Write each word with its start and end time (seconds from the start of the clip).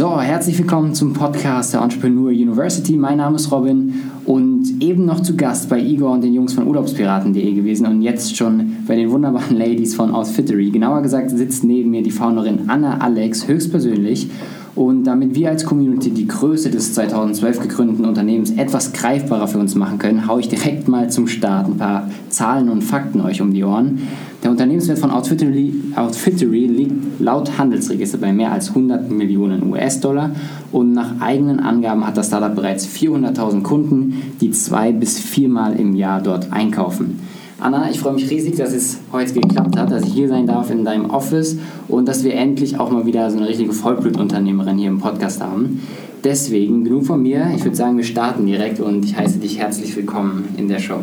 So, 0.00 0.18
herzlich 0.18 0.56
willkommen 0.56 0.94
zum 0.94 1.12
Podcast 1.12 1.74
der 1.74 1.82
Entrepreneur 1.82 2.30
University. 2.30 2.96
Mein 2.96 3.18
Name 3.18 3.36
ist 3.36 3.52
Robin 3.52 3.92
und 4.24 4.82
eben 4.82 5.04
noch 5.04 5.20
zu 5.20 5.36
Gast 5.36 5.68
bei 5.68 5.78
Igor 5.78 6.12
und 6.12 6.24
den 6.24 6.32
Jungs 6.32 6.54
von 6.54 6.66
Urlaubspiraten.de 6.66 7.52
gewesen 7.52 7.84
und 7.86 8.00
jetzt 8.00 8.34
schon 8.34 8.78
bei 8.86 8.96
den 8.96 9.10
wunderbaren 9.10 9.58
Ladies 9.58 9.94
von 9.94 10.14
Outfittery. 10.14 10.70
Genauer 10.70 11.02
gesagt 11.02 11.28
sitzt 11.28 11.64
neben 11.64 11.90
mir 11.90 12.02
die 12.02 12.12
Founderin 12.12 12.70
Anna 12.70 12.96
Alex 12.96 13.46
höchstpersönlich 13.46 14.30
und 14.74 15.04
damit 15.04 15.34
wir 15.34 15.50
als 15.50 15.64
Community 15.64 16.10
die 16.10 16.28
Größe 16.28 16.70
des 16.70 16.94
2012 16.94 17.60
gegründeten 17.60 18.04
Unternehmens 18.04 18.52
etwas 18.52 18.92
greifbarer 18.92 19.48
für 19.48 19.58
uns 19.58 19.74
machen 19.74 19.98
können, 19.98 20.26
haue 20.26 20.40
ich 20.40 20.48
direkt 20.48 20.88
mal 20.88 21.10
zum 21.10 21.26
Start 21.26 21.66
ein 21.66 21.76
paar 21.76 22.10
Zahlen 22.28 22.68
und 22.68 22.82
Fakten 22.82 23.20
euch 23.20 23.40
um 23.40 23.52
die 23.52 23.64
Ohren. 23.64 24.00
Der 24.42 24.50
Unternehmenswert 24.50 24.98
von 24.98 25.10
Outfittery, 25.10 25.74
Outfittery 25.96 26.66
liegt 26.66 27.20
laut 27.20 27.58
Handelsregister 27.58 28.18
bei 28.18 28.32
mehr 28.32 28.52
als 28.52 28.70
100 28.70 29.10
Millionen 29.10 29.70
US-Dollar 29.70 30.30
und 30.72 30.92
nach 30.92 31.20
eigenen 31.20 31.60
Angaben 31.60 32.06
hat 32.06 32.16
das 32.16 32.28
Startup 32.28 32.54
bereits 32.54 32.86
400.000 32.86 33.62
Kunden, 33.62 34.22
die 34.40 34.50
zwei 34.52 34.92
bis 34.92 35.18
viermal 35.18 35.78
im 35.78 35.94
Jahr 35.94 36.22
dort 36.22 36.52
einkaufen. 36.52 37.18
Anna, 37.62 37.90
ich 37.90 38.00
freue 38.00 38.14
mich 38.14 38.30
riesig, 38.30 38.56
dass 38.56 38.72
es 38.72 39.00
heute 39.12 39.34
geklappt 39.34 39.76
hat, 39.76 39.90
dass 39.90 40.04
ich 40.04 40.14
hier 40.14 40.28
sein 40.28 40.46
darf 40.46 40.70
in 40.70 40.82
deinem 40.82 41.10
Office 41.10 41.58
und 41.88 42.08
dass 42.08 42.24
wir 42.24 42.32
endlich 42.32 42.80
auch 42.80 42.90
mal 42.90 43.04
wieder 43.04 43.30
so 43.30 43.36
eine 43.36 43.48
richtige 43.48 43.74
Vollblutunternehmerin 43.74 44.78
hier 44.78 44.88
im 44.88 44.98
Podcast 44.98 45.42
haben. 45.42 45.82
Deswegen 46.24 46.84
genug 46.84 47.04
von 47.04 47.22
mir. 47.22 47.52
Ich 47.54 47.62
würde 47.62 47.76
sagen, 47.76 47.98
wir 47.98 48.04
starten 48.04 48.46
direkt 48.46 48.80
und 48.80 49.04
ich 49.04 49.14
heiße 49.14 49.40
dich 49.40 49.58
herzlich 49.58 49.94
willkommen 49.94 50.48
in 50.56 50.68
der 50.68 50.78
Show. 50.78 51.00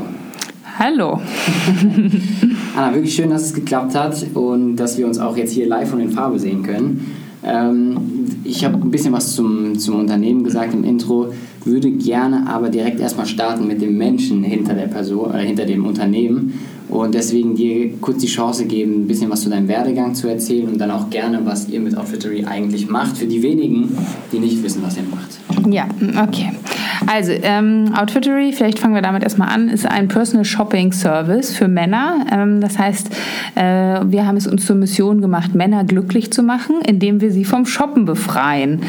Hallo. 0.80 1.22
Anna, 2.76 2.92
wirklich 2.96 3.14
schön, 3.14 3.30
dass 3.30 3.44
es 3.44 3.54
geklappt 3.54 3.94
hat 3.94 4.26
und 4.34 4.78
dass 4.78 4.98
wir 4.98 5.06
uns 5.06 5.20
auch 5.20 5.38
jetzt 5.38 5.52
hier 5.52 5.68
live 5.68 5.94
und 5.94 6.00
in 6.00 6.10
Farbe 6.10 6.40
sehen 6.40 6.64
können. 6.64 7.06
Ähm, 7.44 7.98
ich 8.44 8.66
habe 8.66 8.78
ein 8.78 8.90
bisschen 8.90 9.14
was 9.14 9.36
zum, 9.36 9.78
zum 9.78 10.00
Unternehmen 10.00 10.44
gesagt 10.44 10.74
im 10.74 10.84
Intro 10.84 11.34
würde 11.68 11.92
gerne 11.92 12.48
aber 12.48 12.70
direkt 12.70 13.00
erstmal 13.00 13.28
starten 13.28 13.68
mit 13.68 13.82
dem 13.82 13.98
Menschen 13.98 14.44
hinter 14.44 14.74
der 14.74 14.88
Person, 14.88 15.36
äh, 15.36 15.46
hinter 15.46 15.66
dem 15.66 15.86
Unternehmen 15.86 16.60
und 16.90 17.14
deswegen 17.14 17.56
dir 17.56 17.92
kurz 18.00 18.20
die 18.20 18.28
Chance 18.28 18.66
geben, 18.66 19.04
ein 19.04 19.08
bisschen 19.08 19.30
was 19.30 19.42
zu 19.42 19.50
deinem 19.50 19.68
Werdegang 19.68 20.16
zu 20.16 20.28
erzählen 20.28 20.68
und 20.68 20.80
dann 20.80 20.92
auch 20.92 21.10
gerne, 21.10 21.42
was 21.44 21.68
ihr 21.70 21.82
mit 21.82 21.98
Outfittery 21.98 22.46
eigentlich 22.46 22.90
macht, 22.90 23.18
für 23.18 23.26
die 23.26 23.44
wenigen, 23.44 23.96
die 24.32 24.40
nicht 24.40 24.64
wissen, 24.64 24.82
was 24.84 24.96
ihr 24.98 25.04
macht. 25.04 25.38
Ja, 25.70 25.88
okay. 26.24 26.52
Also, 27.06 27.32
ähm, 27.44 27.94
Outfittery, 27.96 28.52
vielleicht 28.54 28.80
fangen 28.80 28.96
wir 28.96 29.02
damit 29.02 29.24
erstmal 29.24 29.50
an, 29.50 29.70
ist 29.70 29.86
ein 29.86 30.08
Personal 30.08 30.46
Shopping 30.46 30.92
Service 30.92 31.56
für 31.56 31.68
Männer. 31.68 32.26
Ähm, 32.32 32.62
das 32.62 32.80
heißt, 32.80 33.10
äh, 33.56 33.62
wir 34.06 34.26
haben 34.26 34.38
es 34.38 34.48
uns 34.48 34.66
zur 34.66 34.76
Mission 34.76 35.22
gemacht, 35.22 35.54
Männer 35.54 35.84
glücklich 35.84 36.32
zu 36.32 36.44
machen, 36.44 36.76
indem 36.86 37.22
wir 37.22 37.32
sie 37.32 37.46
vom 37.46 37.66
Shoppen 37.66 38.06
befreien 38.06 38.82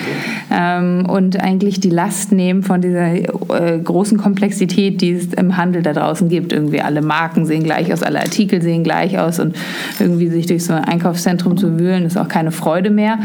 ähm, 0.50 1.06
und 1.08 1.40
eigentlich 1.40 1.80
die 1.80 1.90
Last 1.90 2.32
nehmen 2.32 2.62
von 2.62 2.80
dieser 2.80 3.14
äh, 3.14 3.78
großen 3.78 4.16
Komplexität, 4.18 5.00
die 5.00 5.12
es 5.12 5.34
im 5.34 5.56
Handel 5.56 5.82
da 5.82 5.92
draußen 5.92 6.28
gibt. 6.28 6.52
Irgendwie 6.52 6.80
alle 6.80 7.02
Marken 7.02 7.44
sehen 7.44 7.62
gleich 7.62 7.92
aus, 7.92 8.02
alle 8.02 8.20
Artikel 8.20 8.62
sehen 8.62 8.84
gleich 8.84 9.18
aus 9.18 9.38
und 9.38 9.56
irgendwie 10.00 10.28
sich 10.28 10.46
durch 10.46 10.64
so 10.64 10.72
ein 10.72 10.84
Einkaufszentrum 10.84 11.56
zu 11.56 11.78
wühlen, 11.78 12.04
ist 12.04 12.16
auch 12.16 12.28
keine 12.28 12.52
Freude 12.52 12.90
mehr. 12.90 13.18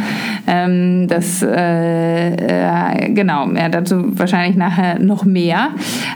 Ähm, 0.47 1.07
das, 1.07 1.41
äh, 1.41 2.33
äh 2.33 3.09
genau, 3.13 3.50
ja, 3.53 3.69
dazu 3.69 4.17
wahrscheinlich 4.17 4.57
nachher 4.57 4.72
nachher 4.73 5.00
noch 5.00 5.25
mehr. 5.25 5.69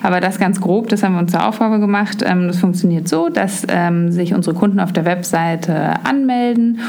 Aber 0.04 0.20
das 0.20 0.40
ganz 0.40 0.60
grob, 0.60 0.90
das 0.90 1.04
haben 1.04 1.14
wir 1.14 1.20
uns 1.20 1.32
zur 1.32 1.48
Aufgabe 1.48 1.80
gemacht. 1.80 2.24
Ähm, 2.26 2.48
das 2.48 2.58
funktioniert 2.58 3.08
so, 3.08 3.30
dass 3.30 3.64
ähm, 3.70 4.12
sich 4.12 4.34
unsere 4.34 4.56
Kunden 4.56 4.80
auf 4.80 4.92
der 4.92 5.06
Webseite 5.06 5.94
anmelden 6.04 6.80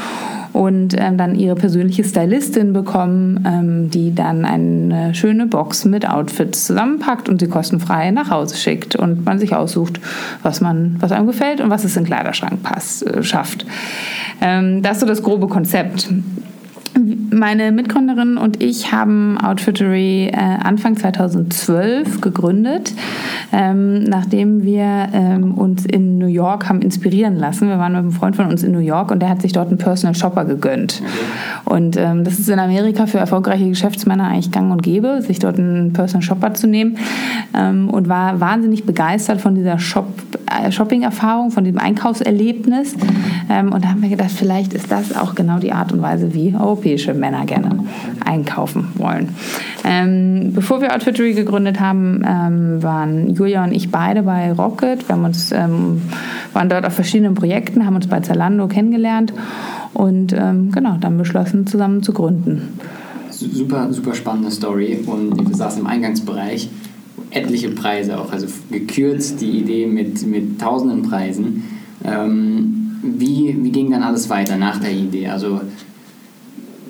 und 0.51 0.95
ähm, 0.97 1.17
dann 1.17 1.35
ihre 1.35 1.55
persönliche 1.55 2.03
Stylistin 2.03 2.73
bekommen, 2.73 3.89
die 3.93 4.15
dann 4.15 4.45
eine 4.45 5.13
schöne 5.13 5.45
Box 5.45 5.85
mit 5.85 6.09
Outfits 6.09 6.65
zusammenpackt 6.65 7.29
und 7.29 7.39
sie 7.39 7.47
kostenfrei 7.47 8.09
nach 8.11 8.31
Hause 8.31 8.57
schickt 8.57 8.95
und 8.95 9.25
man 9.25 9.37
sich 9.37 9.55
aussucht, 9.55 9.99
was 10.41 10.59
man, 10.59 10.95
was 10.99 11.11
einem 11.11 11.27
gefällt 11.27 11.61
und 11.61 11.69
was 11.69 11.83
es 11.83 11.95
in 11.95 12.03
den 12.03 12.07
Kleiderschrank 12.07 12.63
passt, 12.63 13.05
äh, 13.05 13.21
schafft. 13.21 13.65
das 14.39 14.93
ist 14.93 14.99
so 15.01 15.05
das 15.05 15.21
grobe 15.21 15.47
Konzept. 15.47 16.09
Meine 17.31 17.71
Mitgründerin 17.71 18.37
und 18.37 18.61
ich 18.61 18.91
haben 18.91 19.37
Outfittery 19.37 20.27
äh, 20.27 20.35
Anfang 20.35 20.97
2012 20.97 22.19
gegründet, 22.19 22.93
ähm, 23.53 24.03
nachdem 24.03 24.63
wir 24.63 25.07
ähm, 25.13 25.53
uns 25.53 25.85
in 25.85 26.17
New 26.17 26.27
York 26.27 26.67
haben 26.67 26.81
inspirieren 26.81 27.37
lassen. 27.37 27.69
Wir 27.69 27.77
waren 27.77 27.93
mit 27.93 27.99
einem 27.99 28.11
Freund 28.11 28.35
von 28.35 28.47
uns 28.47 28.63
in 28.63 28.73
New 28.73 28.79
York 28.79 29.11
und 29.11 29.21
der 29.21 29.29
hat 29.29 29.41
sich 29.41 29.53
dort 29.53 29.69
einen 29.69 29.77
Personal 29.77 30.13
Shopper 30.13 30.43
gegönnt. 30.43 31.01
Und 31.63 31.95
ähm, 31.95 32.23
das 32.23 32.39
ist 32.39 32.49
in 32.49 32.59
Amerika 32.59 33.05
für 33.05 33.19
erfolgreiche 33.19 33.69
Geschäftsmänner 33.69 34.27
eigentlich 34.27 34.51
gang 34.51 34.71
und 34.71 34.83
gäbe, 34.83 35.21
sich 35.21 35.39
dort 35.39 35.57
einen 35.57 35.93
Personal 35.93 36.21
Shopper 36.23 36.53
zu 36.53 36.67
nehmen 36.67 36.97
ähm, 37.55 37.89
und 37.89 38.09
war 38.09 38.39
wahnsinnig 38.39 38.85
begeistert 38.85 39.39
von 39.39 39.55
dieser 39.55 39.79
Shop, 39.79 40.07
äh, 40.47 40.71
Shopping-Erfahrung, 40.71 41.51
von 41.51 41.63
diesem 41.63 41.79
Einkaufserlebnis. 41.79 42.95
Ähm, 43.49 43.71
und 43.71 43.85
da 43.85 43.89
haben 43.89 44.01
wir 44.01 44.09
gedacht, 44.09 44.31
vielleicht 44.31 44.73
ist 44.73 44.91
das 44.91 45.15
auch 45.15 45.35
genau 45.35 45.59
die 45.59 45.71
Art 45.71 45.93
und 45.93 46.01
Weise, 46.01 46.33
wie 46.33 46.55
europäische 46.89 47.13
Männer 47.13 47.45
gerne 47.45 47.83
einkaufen 48.25 48.87
wollen. 48.95 49.29
Ähm, 49.83 50.51
bevor 50.53 50.81
wir 50.81 50.93
Outfittery 50.93 51.33
gegründet 51.33 51.79
haben, 51.79 52.21
ähm, 52.25 52.83
waren 52.83 53.33
Julia 53.33 53.63
und 53.63 53.71
ich 53.71 53.91
beide 53.91 54.23
bei 54.23 54.51
Rocket. 54.51 55.07
Wir 55.07 55.15
haben 55.15 55.25
uns, 55.25 55.51
ähm, 55.51 56.01
waren 56.53 56.69
dort 56.69 56.85
auf 56.85 56.93
verschiedenen 56.93 57.35
Projekten, 57.35 57.85
haben 57.85 57.95
uns 57.95 58.07
bei 58.07 58.19
Zalando 58.19 58.67
kennengelernt 58.67 59.33
und 59.93 60.33
ähm, 60.33 60.71
genau, 60.71 60.97
dann 60.99 61.17
beschlossen, 61.17 61.67
zusammen 61.67 62.03
zu 62.03 62.13
gründen. 62.13 62.79
Super, 63.29 63.91
super 63.93 64.15
spannende 64.15 64.51
Story 64.51 64.99
und 65.05 65.37
du 65.37 65.53
saß 65.53 65.77
im 65.77 65.87
Eingangsbereich 65.87 66.69
etliche 67.31 67.69
Preise 67.69 68.19
auch, 68.19 68.33
also 68.33 68.47
gekürzt 68.71 69.39
die 69.39 69.59
Idee 69.59 69.85
mit, 69.85 70.25
mit 70.25 70.59
tausenden 70.59 71.03
Preisen. 71.03 71.63
Ähm, 72.03 72.79
wie, 73.01 73.55
wie 73.61 73.71
ging 73.71 73.91
dann 73.91 74.03
alles 74.03 74.29
weiter 74.29 74.57
nach 74.57 74.79
der 74.79 74.91
Idee? 74.91 75.27
Also 75.27 75.61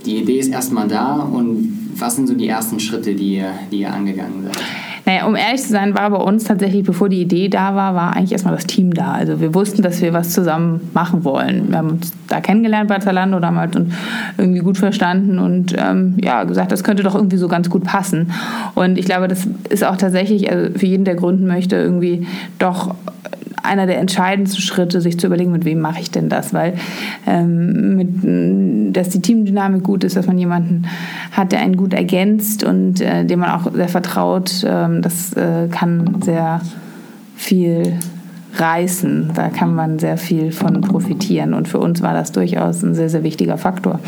die 0.09 0.17
Idee 0.17 0.39
ist 0.39 0.49
erstmal 0.49 0.87
da 0.87 1.15
und 1.17 1.77
was 1.95 2.15
sind 2.15 2.27
so 2.27 2.33
die 2.33 2.47
ersten 2.47 2.79
Schritte, 2.79 3.13
die 3.13 3.35
ihr, 3.35 3.51
die 3.71 3.81
ihr 3.81 3.93
angegangen 3.93 4.43
seid? 4.43 4.57
Naja, 5.05 5.25
um 5.25 5.35
ehrlich 5.35 5.61
zu 5.61 5.69
sein, 5.69 5.95
war 5.95 6.09
bei 6.11 6.17
uns 6.17 6.43
tatsächlich, 6.43 6.83
bevor 6.83 7.09
die 7.09 7.21
Idee 7.21 7.47
da 7.49 7.75
war, 7.75 7.95
war 7.95 8.15
eigentlich 8.15 8.31
erstmal 8.31 8.55
das 8.55 8.67
Team 8.67 8.93
da. 8.93 9.13
Also 9.13 9.41
wir 9.41 9.55
wussten, 9.55 9.81
dass 9.81 10.01
wir 10.01 10.13
was 10.13 10.33
zusammen 10.33 10.89
machen 10.93 11.23
wollen. 11.23 11.69
Wir 11.69 11.79
haben 11.79 11.89
uns 11.91 12.13
da 12.27 12.41
kennengelernt 12.41 12.89
bei 12.89 12.99
Zalando 12.99 13.39
damals 13.39 13.75
und 13.75 13.91
irgendwie 14.37 14.59
gut 14.59 14.77
verstanden 14.77 15.39
und 15.39 15.75
ähm, 15.77 16.17
ja, 16.21 16.43
gesagt, 16.43 16.71
das 16.71 16.83
könnte 16.83 17.01
doch 17.01 17.15
irgendwie 17.15 17.37
so 17.37 17.47
ganz 17.47 17.69
gut 17.69 17.83
passen. 17.83 18.31
Und 18.75 18.97
ich 18.97 19.05
glaube, 19.05 19.27
das 19.27 19.47
ist 19.69 19.83
auch 19.83 19.97
tatsächlich 19.97 20.51
also 20.51 20.77
für 20.77 20.85
jeden, 20.85 21.05
der 21.05 21.15
gründen 21.15 21.47
möchte, 21.47 21.75
irgendwie 21.75 22.27
doch 22.59 22.93
einer 23.63 23.85
der 23.87 23.99
entscheidendsten 23.99 24.61
Schritte, 24.61 25.01
sich 25.01 25.19
zu 25.19 25.27
überlegen, 25.27 25.51
mit 25.51 25.65
wem 25.65 25.79
mache 25.79 26.01
ich 26.01 26.11
denn 26.11 26.29
das, 26.29 26.53
weil 26.53 26.75
ähm, 27.27 27.95
mit, 27.95 28.95
dass 28.95 29.09
die 29.09 29.21
Teamdynamik 29.21 29.83
gut 29.83 30.03
ist, 30.03 30.15
dass 30.15 30.27
man 30.27 30.37
jemanden 30.37 30.87
hat, 31.31 31.51
der 31.51 31.59
einen 31.61 31.77
gut 31.77 31.93
ergänzt 31.93 32.63
und 32.63 33.01
äh, 33.01 33.25
dem 33.25 33.39
man 33.39 33.51
auch 33.51 33.71
sehr 33.73 33.89
vertraut, 33.89 34.65
ähm, 34.67 35.01
das 35.01 35.33
äh, 35.33 35.67
kann 35.69 36.21
sehr 36.21 36.61
viel 37.35 37.93
reißen. 38.55 39.31
Da 39.33 39.49
kann 39.49 39.73
man 39.73 39.99
sehr 39.99 40.17
viel 40.17 40.51
von 40.51 40.81
profitieren. 40.81 41.53
Und 41.53 41.67
für 41.67 41.79
uns 41.79 42.01
war 42.01 42.13
das 42.13 42.31
durchaus 42.31 42.83
ein 42.83 42.95
sehr, 42.95 43.09
sehr 43.09 43.23
wichtiger 43.23 43.57
Faktor. 43.57 43.99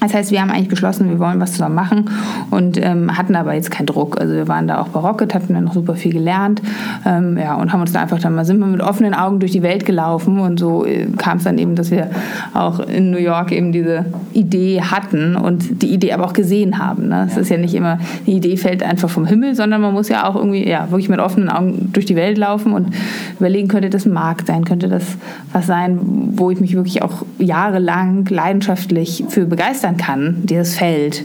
Das 0.00 0.14
heißt, 0.14 0.30
wir 0.30 0.40
haben 0.40 0.50
eigentlich 0.50 0.68
beschlossen, 0.68 1.08
wir 1.08 1.18
wollen 1.18 1.40
was 1.40 1.52
zusammen 1.52 1.74
machen 1.74 2.10
und 2.50 2.78
ähm, 2.80 3.18
hatten 3.18 3.34
aber 3.34 3.54
jetzt 3.54 3.70
keinen 3.70 3.86
Druck. 3.86 4.20
Also 4.20 4.34
wir 4.34 4.46
waren 4.46 4.68
da 4.68 4.80
auch 4.80 4.88
bei 4.88 5.00
Rocket, 5.00 5.34
hatten 5.34 5.52
wir 5.52 5.60
noch 5.60 5.74
super 5.74 5.96
viel 5.96 6.12
gelernt 6.12 6.62
ähm, 7.04 7.36
ja, 7.36 7.56
und 7.56 7.72
haben 7.72 7.80
uns 7.80 7.92
da 7.92 8.02
einfach 8.02 8.20
dann 8.20 8.34
mal, 8.34 8.44
sind 8.44 8.60
wir 8.60 8.66
mit 8.66 8.80
offenen 8.80 9.12
Augen 9.12 9.40
durch 9.40 9.52
die 9.52 9.62
Welt 9.62 9.84
gelaufen 9.84 10.38
und 10.38 10.60
so 10.60 10.84
äh, 10.84 11.06
kam 11.16 11.38
es 11.38 11.44
dann 11.44 11.58
eben, 11.58 11.74
dass 11.74 11.90
wir 11.90 12.10
auch 12.54 12.78
in 12.78 13.10
New 13.10 13.18
York 13.18 13.50
eben 13.50 13.72
diese 13.72 14.04
Idee 14.32 14.82
hatten 14.82 15.34
und 15.34 15.82
die 15.82 15.92
Idee 15.92 16.12
aber 16.12 16.26
auch 16.26 16.32
gesehen 16.32 16.78
haben. 16.78 17.08
Ne? 17.08 17.24
Es 17.26 17.34
ja. 17.34 17.40
ist 17.42 17.48
ja 17.50 17.56
nicht 17.56 17.74
immer, 17.74 17.98
die 18.24 18.36
Idee 18.36 18.56
fällt 18.56 18.84
einfach 18.84 19.10
vom 19.10 19.26
Himmel, 19.26 19.56
sondern 19.56 19.80
man 19.80 19.92
muss 19.92 20.08
ja 20.08 20.28
auch 20.28 20.36
irgendwie 20.36 20.68
ja, 20.68 20.90
wirklich 20.90 21.08
mit 21.08 21.18
offenen 21.18 21.48
Augen 21.48 21.90
durch 21.92 22.06
die 22.06 22.14
Welt 22.14 22.38
laufen 22.38 22.72
und 22.72 22.94
überlegen, 23.38 23.66
könnte 23.66 23.90
das 23.90 24.06
ein 24.06 24.12
Markt 24.12 24.46
sein, 24.46 24.64
könnte 24.64 24.88
das 24.88 25.04
was 25.52 25.66
sein, 25.66 25.98
wo 26.34 26.50
ich 26.52 26.60
mich 26.60 26.74
wirklich 26.74 27.02
auch 27.02 27.24
jahrelang 27.38 28.24
leidenschaftlich 28.26 29.24
für 29.28 29.46
begeistern 29.46 29.87
begeistern 29.88 29.96
kann, 29.96 30.42
dieses 30.44 30.76
Feld. 30.76 31.24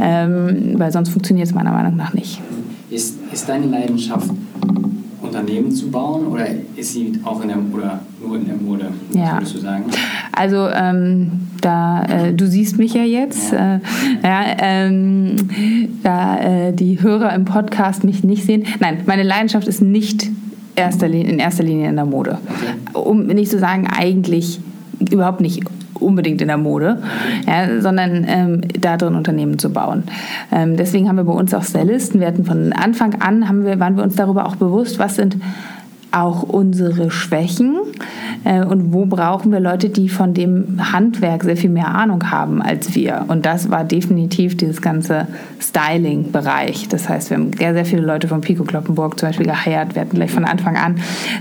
ähm, 0.00 0.74
weil 0.76 0.90
sonst 0.90 1.10
funktioniert 1.10 1.46
es 1.46 1.54
meiner 1.54 1.70
Meinung 1.70 1.96
nach 1.96 2.14
nicht. 2.14 2.40
Ist, 2.90 3.16
ist 3.32 3.48
deine 3.48 3.66
Leidenschaft 3.66 4.28
Unternehmen 5.22 5.70
zu 5.70 5.90
bauen 5.90 6.26
oder 6.26 6.46
ist 6.76 6.92
sie 6.92 7.12
auch 7.24 7.40
in 7.42 7.48
der 7.48 7.58
oder 7.72 8.00
nur 8.20 8.36
in 8.36 8.46
der 8.46 8.56
Mode? 8.56 8.86
Ja. 9.12 9.34
würdest 9.34 9.54
du 9.54 9.58
sagen? 9.58 9.84
Also 10.32 10.68
ähm, 10.68 11.30
da 11.60 12.04
äh, 12.04 12.32
du 12.32 12.46
siehst 12.46 12.76
mich 12.76 12.94
ja 12.94 13.02
jetzt, 13.02 13.52
ja. 13.52 13.76
Äh, 13.76 13.80
ja 14.22 14.44
ähm, 14.58 15.36
da 16.02 16.38
äh, 16.40 16.72
die 16.72 17.00
Hörer 17.00 17.32
im 17.34 17.44
Podcast 17.44 18.04
mich 18.04 18.24
nicht 18.24 18.44
sehen. 18.44 18.64
Nein, 18.80 18.98
meine 19.06 19.22
Leidenschaft 19.22 19.68
ist 19.68 19.80
nicht 19.80 20.28
erster 20.76 21.06
in 21.06 21.38
erster 21.38 21.62
Linie 21.62 21.88
in 21.88 21.96
der 21.96 22.06
Mode. 22.06 22.38
Okay. 22.48 22.98
Um 22.98 23.26
nicht 23.26 23.50
zu 23.50 23.58
sagen, 23.58 23.86
eigentlich 23.86 24.60
überhaupt 25.10 25.40
nicht 25.40 25.62
unbedingt 26.04 26.40
in 26.40 26.48
der 26.48 26.56
Mode, 26.56 26.98
ja, 27.46 27.80
sondern 27.80 28.24
ähm, 28.28 28.60
da 28.80 28.96
drin 28.96 29.14
Unternehmen 29.14 29.58
zu 29.58 29.72
bauen. 29.72 30.04
Ähm, 30.52 30.76
deswegen 30.76 31.08
haben 31.08 31.16
wir 31.16 31.24
bei 31.24 31.32
uns 31.32 31.54
auch 31.54 31.64
Stylisten. 31.64 32.20
Wir 32.20 32.28
hatten 32.28 32.44
von 32.44 32.72
Anfang 32.72 33.20
an, 33.20 33.48
haben 33.48 33.64
wir, 33.64 33.80
waren 33.80 33.96
wir 33.96 34.04
uns 34.04 34.16
darüber 34.16 34.46
auch 34.46 34.56
bewusst, 34.56 34.98
was 34.98 35.16
sind 35.16 35.36
auch 36.14 36.42
unsere 36.42 37.10
Schwächen 37.10 37.76
äh, 38.44 38.64
und 38.64 38.92
wo 38.92 39.06
brauchen 39.06 39.52
wir 39.52 39.60
Leute, 39.60 39.90
die 39.90 40.08
von 40.08 40.34
dem 40.34 40.92
Handwerk 40.92 41.42
sehr 41.44 41.56
viel 41.56 41.70
mehr 41.70 41.88
Ahnung 41.88 42.30
haben 42.30 42.62
als 42.62 42.94
wir. 42.94 43.24
Und 43.28 43.46
das 43.46 43.70
war 43.70 43.84
definitiv 43.84 44.56
dieses 44.56 44.80
ganze 44.80 45.26
Styling-Bereich. 45.60 46.88
Das 46.88 47.08
heißt, 47.08 47.30
wir 47.30 47.38
haben 47.38 47.52
sehr, 47.52 47.74
sehr 47.74 47.84
viele 47.84 48.02
Leute 48.02 48.28
von 48.28 48.40
Pico 48.40 48.64
Kloppenburg 48.64 49.18
zum 49.18 49.30
Beispiel 49.30 49.46
geheiert. 49.46 49.94
Wir 49.94 50.02
hatten 50.02 50.16
gleich 50.16 50.30
von 50.30 50.44
Anfang 50.44 50.76
an 50.76 50.96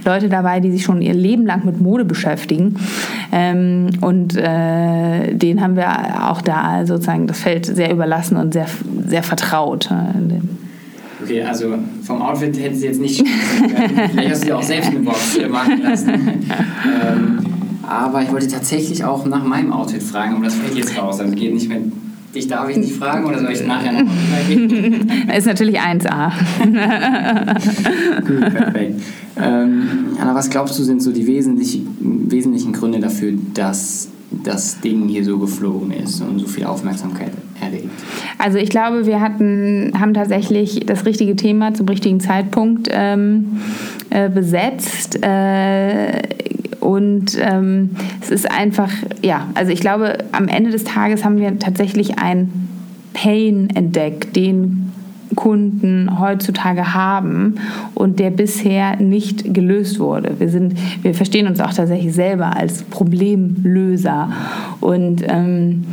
Leute 0.05 0.29
dabei, 0.29 0.59
die 0.59 0.71
sich 0.71 0.83
schon 0.83 1.01
ihr 1.01 1.13
Leben 1.13 1.45
lang 1.45 1.65
mit 1.65 1.79
Mode 1.79 2.05
beschäftigen. 2.05 2.75
Ähm, 3.31 3.89
und 4.01 4.35
äh, 4.35 5.33
denen 5.33 5.61
haben 5.61 5.75
wir 5.75 6.29
auch 6.29 6.41
da 6.41 6.85
sozusagen 6.85 7.27
das 7.27 7.39
Feld 7.39 7.65
sehr 7.65 7.91
überlassen 7.91 8.37
und 8.37 8.53
sehr, 8.53 8.67
sehr 9.07 9.23
vertraut. 9.23 9.91
Äh, 9.91 10.62
Okay, 11.23 11.41
also 11.43 11.75
vom 12.03 12.21
Outfit 12.21 12.59
hätte 12.59 12.75
sie 12.75 12.87
jetzt 12.87 12.99
nicht 12.99 13.25
Vielleicht 14.11 14.31
hast 14.31 14.43
du 14.43 14.47
dir 14.47 14.57
auch 14.57 14.63
selbst 14.63 14.89
eine 14.89 14.99
Box 14.99 15.37
machen 15.49 15.81
lassen. 15.81 16.09
ähm, 16.09 17.39
aber 17.87 18.21
ich 18.23 18.31
wollte 18.31 18.47
tatsächlich 18.47 19.03
auch 19.03 19.25
nach 19.25 19.43
meinem 19.43 19.71
Outfit 19.71 20.03
fragen, 20.03 20.35
aber 20.35 20.45
das 20.45 20.55
fällt 20.55 20.75
jetzt 20.75 20.97
raus. 20.97 21.19
Also 21.19 21.33
geht 21.35 21.53
nicht 21.53 21.69
mehr. 21.69 21.79
Dich 22.33 22.47
darf 22.47 22.67
ich 22.67 22.77
nicht 22.77 22.93
fragen 22.93 23.25
oder 23.25 23.39
soll 23.39 23.51
ich 23.51 23.63
nachher 23.65 23.91
noch 23.91 24.11
geben? 24.47 25.11
Ist 25.37 25.45
natürlich 25.45 25.79
1A. 25.79 26.31
Gut, 28.25 28.39
perfekt. 28.39 29.01
Ähm, 29.39 29.87
Anna, 30.19 30.33
was 30.33 30.49
glaubst 30.49 30.79
du 30.79 30.83
sind 30.83 31.03
so 31.03 31.11
die 31.11 31.27
wesentlichen 31.27 32.73
Gründe 32.73 32.99
dafür, 32.99 33.33
dass 33.53 34.09
das 34.43 34.79
Ding 34.81 35.07
hier 35.07 35.23
so 35.23 35.37
geflogen 35.37 35.91
ist 35.91 36.21
und 36.21 36.39
so 36.39 36.47
viel 36.47 36.65
Aufmerksamkeit 36.65 37.31
erregt? 37.61 37.89
Also 38.37 38.57
ich 38.57 38.69
glaube, 38.69 39.05
wir 39.05 39.21
hatten, 39.21 39.93
haben 39.99 40.13
tatsächlich 40.13 40.81
das 40.85 41.05
richtige 41.05 41.35
Thema 41.35 41.73
zum 41.73 41.87
richtigen 41.87 42.19
Zeitpunkt 42.19 42.89
ähm, 42.91 43.59
äh, 44.09 44.29
besetzt. 44.29 45.23
Äh, 45.23 46.21
und 46.79 47.37
ähm, 47.39 47.91
es 48.21 48.29
ist 48.29 48.51
einfach, 48.51 48.91
ja, 49.21 49.47
also 49.53 49.71
ich 49.71 49.79
glaube, 49.79 50.17
am 50.31 50.47
Ende 50.47 50.71
des 50.71 50.83
Tages 50.83 51.23
haben 51.23 51.37
wir 51.37 51.57
tatsächlich 51.59 52.19
ein 52.19 52.67
Pain 53.13 53.69
entdeckt, 53.73 54.35
den 54.35 54.92
Kunden 55.35 56.19
heutzutage 56.19 56.93
haben 56.93 57.55
und 57.93 58.19
der 58.19 58.29
bisher 58.29 58.97
nicht 58.97 59.53
gelöst 59.53 59.99
wurde. 59.99 60.39
Wir, 60.39 60.49
sind, 60.49 60.75
wir 61.01 61.13
verstehen 61.13 61.47
uns 61.47 61.59
auch 61.59 61.73
tatsächlich 61.73 62.13
selber 62.13 62.55
als 62.55 62.83
Problemlöser 62.83 64.29
und 64.79 65.23
ähm, 65.27 65.85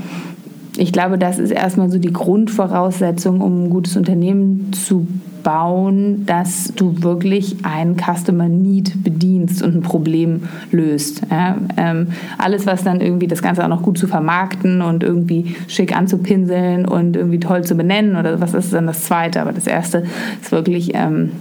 ich 0.76 0.92
glaube, 0.92 1.18
das 1.18 1.38
ist 1.38 1.50
erstmal 1.50 1.90
so 1.90 1.98
die 1.98 2.12
Grundvoraussetzung, 2.12 3.40
um 3.40 3.64
ein 3.64 3.70
gutes 3.70 3.96
Unternehmen 3.96 4.72
zu 4.72 5.06
bauen, 5.42 6.24
dass 6.26 6.72
du 6.74 7.02
wirklich 7.02 7.64
einen 7.64 7.96
Customer 7.96 8.48
Need 8.48 9.02
bedienst 9.02 9.62
und 9.62 9.76
ein 9.76 9.82
Problem 9.82 10.42
löst. 10.70 11.22
Ja, 11.30 11.56
ähm, 11.76 12.08
alles, 12.38 12.66
was 12.66 12.84
dann 12.84 13.00
irgendwie 13.00 13.26
das 13.26 13.42
Ganze 13.42 13.64
auch 13.64 13.68
noch 13.68 13.82
gut 13.82 13.98
zu 13.98 14.06
vermarkten 14.06 14.82
und 14.82 15.02
irgendwie 15.02 15.56
schick 15.68 15.96
anzupinseln 15.96 16.86
und 16.86 17.16
irgendwie 17.16 17.40
toll 17.40 17.64
zu 17.64 17.74
benennen 17.74 18.14
oder 18.16 18.40
was 18.40 18.54
ist 18.54 18.72
dann 18.72 18.86
das 18.86 19.02
Zweite. 19.04 19.40
Aber 19.40 19.52
das 19.52 19.66
Erste 19.66 20.04
ist 20.40 20.52
wirklich 20.52 20.92
ähm, 20.94 21.32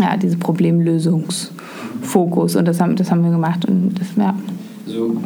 ja, 0.00 0.16
diese 0.16 0.36
Problemlösungsfokus 0.36 2.56
und 2.56 2.66
das 2.66 2.80
haben, 2.80 2.96
das 2.96 3.10
haben 3.10 3.24
wir 3.24 3.30
gemacht. 3.30 3.64
Und 3.64 3.94
das, 3.98 4.08
ja. 4.16 4.34
So 4.86 5.16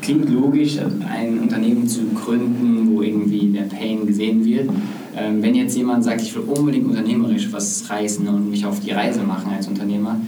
klingt 0.00 0.30
logisch, 0.30 0.78
ein 0.78 1.40
Unternehmen 1.40 1.88
zu 1.88 2.02
gründen, 2.14 2.90
wo 2.90 3.02
irgendwie 3.02 3.48
der 3.48 3.62
Pain 3.62 4.06
gesehen 4.06 4.44
wird. 4.44 4.70
Ähm, 5.16 5.42
wenn 5.42 5.54
jetzt 5.54 5.76
jemand 5.76 6.04
sagt, 6.04 6.20
ich 6.22 6.34
will 6.34 6.42
unbedingt 6.42 6.86
unternehmerisch 6.86 7.52
was 7.52 7.88
reißen 7.88 8.26
und 8.28 8.50
mich 8.50 8.66
auf 8.66 8.80
die 8.80 8.90
Reise 8.90 9.22
machen 9.22 9.50
als 9.52 9.66
Unternehmer, 9.66 10.20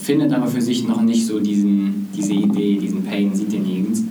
findet 0.00 0.32
aber 0.32 0.46
für 0.46 0.62
sich 0.62 0.86
noch 0.86 1.02
nicht 1.02 1.26
so 1.26 1.40
diesen, 1.40 2.08
diese 2.16 2.32
Idee, 2.32 2.78
diesen 2.78 3.04
Pain, 3.04 3.34
sieht 3.34 3.52
den 3.52 3.64
nirgends. 3.64 4.04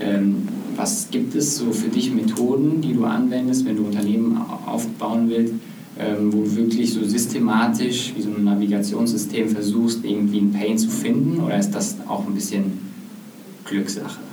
Ähm, 0.00 0.48
was 0.76 1.08
gibt 1.10 1.34
es 1.34 1.58
so 1.58 1.70
für 1.72 1.88
dich 1.88 2.12
Methoden, 2.14 2.80
die 2.80 2.94
du 2.94 3.04
anwendest, 3.04 3.66
wenn 3.66 3.76
du 3.76 3.84
Unternehmen 3.84 4.40
aufbauen 4.66 5.28
willst, 5.28 5.54
ähm, 5.98 6.32
wo 6.32 6.42
du 6.42 6.56
wirklich 6.56 6.92
so 6.92 7.04
systematisch 7.04 8.14
wie 8.16 8.22
so 8.22 8.30
ein 8.30 8.44
Navigationssystem 8.44 9.48
versuchst, 9.50 10.04
irgendwie 10.04 10.38
einen 10.38 10.52
Pain 10.52 10.78
zu 10.78 10.88
finden? 10.88 11.40
Oder 11.40 11.58
ist 11.58 11.72
das 11.72 11.96
auch 12.08 12.26
ein 12.26 12.34
bisschen 12.34 12.64
Glückssache? 13.64 14.31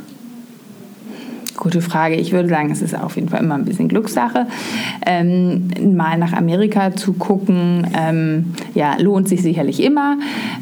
Gute 1.60 1.82
Frage. 1.82 2.16
Ich 2.16 2.32
würde 2.32 2.48
sagen, 2.48 2.72
es 2.72 2.82
ist 2.82 2.98
auf 2.98 3.18
jeden 3.18 3.28
Fall 3.28 3.42
immer 3.42 3.56
ein 3.56 3.66
bisschen 3.66 3.90
Glückssache. 3.90 4.48
Ähm, 5.06 5.70
mal 5.94 6.18
nach 6.18 6.32
Amerika 6.32 6.96
zu 6.96 7.12
gucken, 7.12 7.86
ähm, 8.00 8.54
ja, 8.76 8.96
lohnt 8.98 9.28
sich 9.28 9.42
sicherlich 9.42 9.84
immer. 9.84 10.16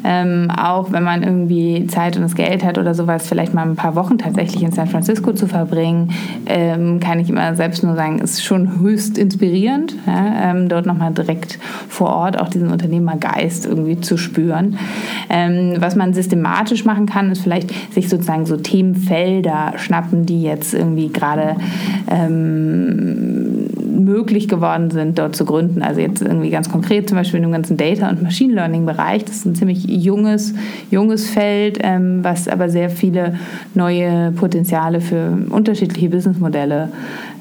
Ähm, 0.03 0.49
auch 0.49 0.91
wenn 0.91 1.03
man 1.03 1.21
irgendwie 1.21 1.85
Zeit 1.85 2.15
und 2.15 2.23
das 2.23 2.33
Geld 2.33 2.63
hat 2.63 2.79
oder 2.79 2.95
sowas, 2.95 3.27
vielleicht 3.27 3.53
mal 3.53 3.61
ein 3.61 3.75
paar 3.75 3.93
Wochen 3.93 4.17
tatsächlich 4.17 4.63
in 4.63 4.71
San 4.71 4.87
Francisco 4.87 5.33
zu 5.33 5.45
verbringen, 5.45 6.13
ähm, 6.47 6.99
kann 6.99 7.19
ich 7.19 7.29
immer 7.29 7.53
selbst 7.53 7.83
nur 7.83 7.93
sagen, 7.93 8.17
ist 8.17 8.43
schon 8.43 8.79
höchst 8.79 9.19
inspirierend, 9.19 9.95
ja, 10.07 10.49
ähm, 10.49 10.67
dort 10.67 10.87
nochmal 10.87 11.13
direkt 11.13 11.59
vor 11.87 12.09
Ort 12.09 12.41
auch 12.41 12.49
diesen 12.49 12.71
Unternehmergeist 12.71 13.67
irgendwie 13.67 14.01
zu 14.01 14.17
spüren. 14.17 14.79
Ähm, 15.29 15.75
was 15.77 15.95
man 15.95 16.15
systematisch 16.15 16.85
machen 16.85 17.05
kann, 17.05 17.31
ist 17.31 17.41
vielleicht 17.41 17.93
sich 17.93 18.09
sozusagen 18.09 18.47
so 18.47 18.57
Themenfelder 18.57 19.73
schnappen, 19.77 20.25
die 20.25 20.41
jetzt 20.41 20.73
irgendwie 20.73 20.86
irgendwie 20.87 21.09
gerade 21.09 21.55
ähm, 22.09 23.67
möglich 24.07 24.47
geworden 24.47 24.89
sind, 24.91 25.19
dort 25.19 25.35
zu 25.35 25.45
gründen. 25.45 25.81
Also 25.81 26.01
jetzt 26.01 26.21
irgendwie 26.21 26.49
ganz 26.49 26.69
konkret 26.69 27.09
zum 27.09 27.17
Beispiel 27.17 27.37
in 27.37 27.43
dem 27.43 27.51
ganzen 27.51 27.77
Data- 27.77 28.09
und 28.09 28.23
Machine 28.23 28.53
Learning-Bereich. 28.53 29.25
Das 29.25 29.37
ist 29.37 29.45
ein 29.45 29.55
ziemlich 29.55 29.85
junges, 29.85 30.53
junges 30.89 31.29
Feld, 31.29 31.79
ähm, 31.81 32.23
was 32.23 32.47
aber 32.47 32.69
sehr 32.69 32.89
viele 32.89 33.35
neue 33.73 34.31
Potenziale 34.31 35.01
für 35.01 35.37
unterschiedliche 35.49 36.09
Businessmodelle 36.09 36.89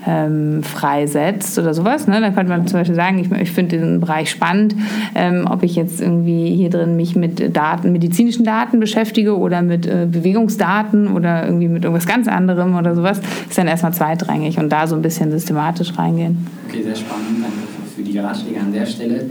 ähm, 0.06 0.62
freisetzt 0.62 1.58
oder 1.58 1.74
sowas. 1.74 2.06
Ne? 2.06 2.20
Dann 2.20 2.34
könnte 2.34 2.50
man 2.50 2.66
zum 2.66 2.80
Beispiel 2.80 2.94
sagen, 2.94 3.18
ich, 3.18 3.30
ich 3.32 3.50
finde 3.50 3.76
diesen 3.76 4.00
Bereich 4.00 4.30
spannend, 4.30 4.74
ähm, 5.14 5.46
ob 5.50 5.62
ich 5.62 5.76
jetzt 5.76 6.00
irgendwie 6.00 6.54
hier 6.54 6.70
drin 6.70 6.96
mich 6.96 7.16
mit 7.16 7.56
Daten, 7.56 7.92
medizinischen 7.92 8.44
Daten 8.44 8.80
beschäftige 8.80 9.36
oder 9.36 9.62
mit 9.62 9.86
äh, 9.86 10.06
Bewegungsdaten 10.10 11.08
oder 11.08 11.44
irgendwie 11.44 11.68
mit 11.68 11.84
irgendwas 11.84 12.06
ganz 12.06 12.28
anderem 12.28 12.76
oder 12.76 12.94
sowas, 12.94 13.20
ist 13.48 13.58
dann 13.58 13.66
erstmal 13.66 13.92
zweitrangig 13.92 14.58
und 14.58 14.70
da 14.70 14.86
so 14.86 14.94
ein 14.94 15.02
bisschen 15.02 15.30
systematisch 15.30 15.98
reingehen. 15.98 16.46
Okay, 16.68 16.82
sehr 16.82 16.94
spannend. 16.94 17.42
Danke 17.42 17.56
für 17.94 18.02
die 18.02 18.18
Ratschläge 18.18 18.60
an 18.60 18.72
der 18.72 18.86
Stelle. 18.86 19.24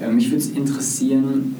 Ähm, 0.00 0.16
mich 0.16 0.26
würde 0.26 0.38
es 0.38 0.50
interessieren, 0.50 1.56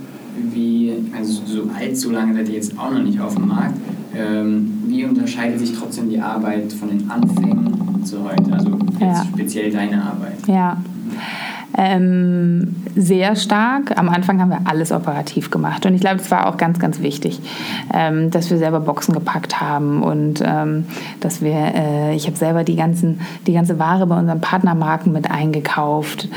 wie, 0.52 0.92
also 1.16 1.42
so 1.46 1.70
allzu 1.78 2.10
lange 2.10 2.34
seid 2.34 2.48
ihr 2.48 2.54
jetzt 2.54 2.78
auch 2.78 2.90
noch 2.90 3.02
nicht 3.02 3.20
auf 3.20 3.34
dem 3.34 3.48
Markt, 3.48 3.78
ähm, 4.16 4.82
wie 4.86 5.04
unterscheidet 5.04 5.58
sich 5.58 5.72
trotzdem 5.76 6.08
die 6.08 6.20
Arbeit 6.20 6.72
von 6.72 6.88
den 6.88 7.10
Anfängen 7.10 8.04
zu 8.04 8.22
heute? 8.22 8.52
Also 8.52 8.78
ja. 9.00 9.24
speziell 9.32 9.70
deine 9.70 10.02
Arbeit. 10.02 10.46
Ja. 10.46 10.76
Ähm, 11.76 12.76
sehr 12.94 13.34
stark. 13.36 13.98
Am 13.98 14.08
Anfang 14.08 14.40
haben 14.40 14.50
wir 14.50 14.60
alles 14.64 14.92
operativ 14.92 15.50
gemacht. 15.50 15.84
Und 15.86 15.94
ich 15.94 16.00
glaube, 16.00 16.16
es 16.16 16.30
war 16.30 16.46
auch 16.46 16.56
ganz, 16.56 16.78
ganz 16.78 17.00
wichtig, 17.00 17.40
ähm, 17.92 18.30
dass 18.30 18.50
wir 18.50 18.58
selber 18.58 18.80
Boxen 18.80 19.12
gepackt 19.12 19.60
haben 19.60 20.02
und 20.02 20.42
ähm, 20.44 20.86
dass 21.20 21.42
wir, 21.42 21.54
äh, 21.74 22.14
ich 22.14 22.26
habe 22.26 22.36
selber 22.36 22.64
die, 22.64 22.76
ganzen, 22.76 23.20
die 23.46 23.52
ganze 23.52 23.78
Ware 23.78 24.06
bei 24.06 24.18
unseren 24.18 24.40
Partnermarken 24.40 25.12
mit 25.12 25.30
eingekauft. 25.30 26.28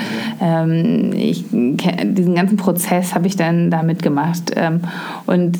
Ähm, 0.42 1.12
ich, 1.14 1.46
diesen 1.52 2.36
ganzen 2.36 2.58
Prozess 2.58 3.14
habe 3.14 3.28
ich 3.28 3.36
dann 3.36 3.70
da 3.70 3.84
mitgemacht. 3.84 4.54
Ähm, 4.56 4.82
und 5.26 5.60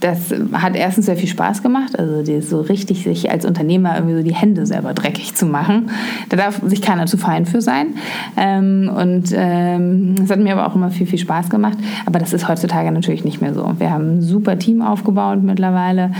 das 0.00 0.32
hat 0.52 0.76
erstens 0.76 1.06
sehr 1.06 1.16
viel 1.16 1.28
Spaß 1.28 1.62
gemacht, 1.62 1.98
also 1.98 2.22
so 2.40 2.60
richtig 2.60 3.02
sich 3.02 3.30
als 3.30 3.44
Unternehmer 3.44 3.94
irgendwie 3.96 4.16
so 4.16 4.22
die 4.22 4.34
Hände 4.34 4.66
selber 4.66 4.94
dreckig 4.94 5.34
zu 5.34 5.46
machen. 5.46 5.90
Da 6.28 6.36
darf 6.36 6.60
sich 6.64 6.82
keiner 6.82 7.06
zu 7.06 7.16
fein 7.16 7.46
für 7.46 7.60
sein. 7.60 7.94
Ähm, 8.36 8.90
und 9.16 9.32
ähm, 9.34 10.14
es 10.22 10.30
hat 10.30 10.38
mir 10.38 10.52
aber 10.52 10.66
auch 10.66 10.74
immer 10.74 10.90
viel, 10.90 11.06
viel 11.06 11.18
Spaß 11.18 11.48
gemacht. 11.48 11.78
Aber 12.04 12.18
das 12.18 12.32
ist 12.32 12.48
heutzutage 12.48 12.92
natürlich 12.92 13.24
nicht 13.24 13.40
mehr 13.40 13.54
so. 13.54 13.72
Wir 13.78 13.90
haben 13.90 14.18
ein 14.18 14.22
super 14.22 14.58
Team 14.58 14.82
aufgebaut 14.82 15.42
mittlerweile, 15.42 16.10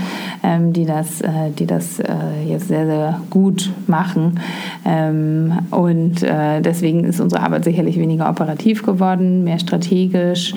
ähm, 0.43 0.73
die 0.73 0.85
das, 0.85 1.21
äh, 1.21 1.51
die 1.57 1.67
das 1.67 1.99
äh, 1.99 2.13
jetzt 2.47 2.69
sehr, 2.69 2.87
sehr 2.87 3.21
gut 3.29 3.71
machen. 3.85 4.39
Ähm, 4.83 5.53
und 5.69 6.23
äh, 6.23 6.61
deswegen 6.61 7.03
ist 7.03 7.19
unsere 7.19 7.43
Arbeit 7.43 7.65
sicherlich 7.65 7.99
weniger 7.99 8.29
operativ 8.29 8.83
geworden, 8.83 9.43
mehr 9.43 9.59
strategisch. 9.59 10.55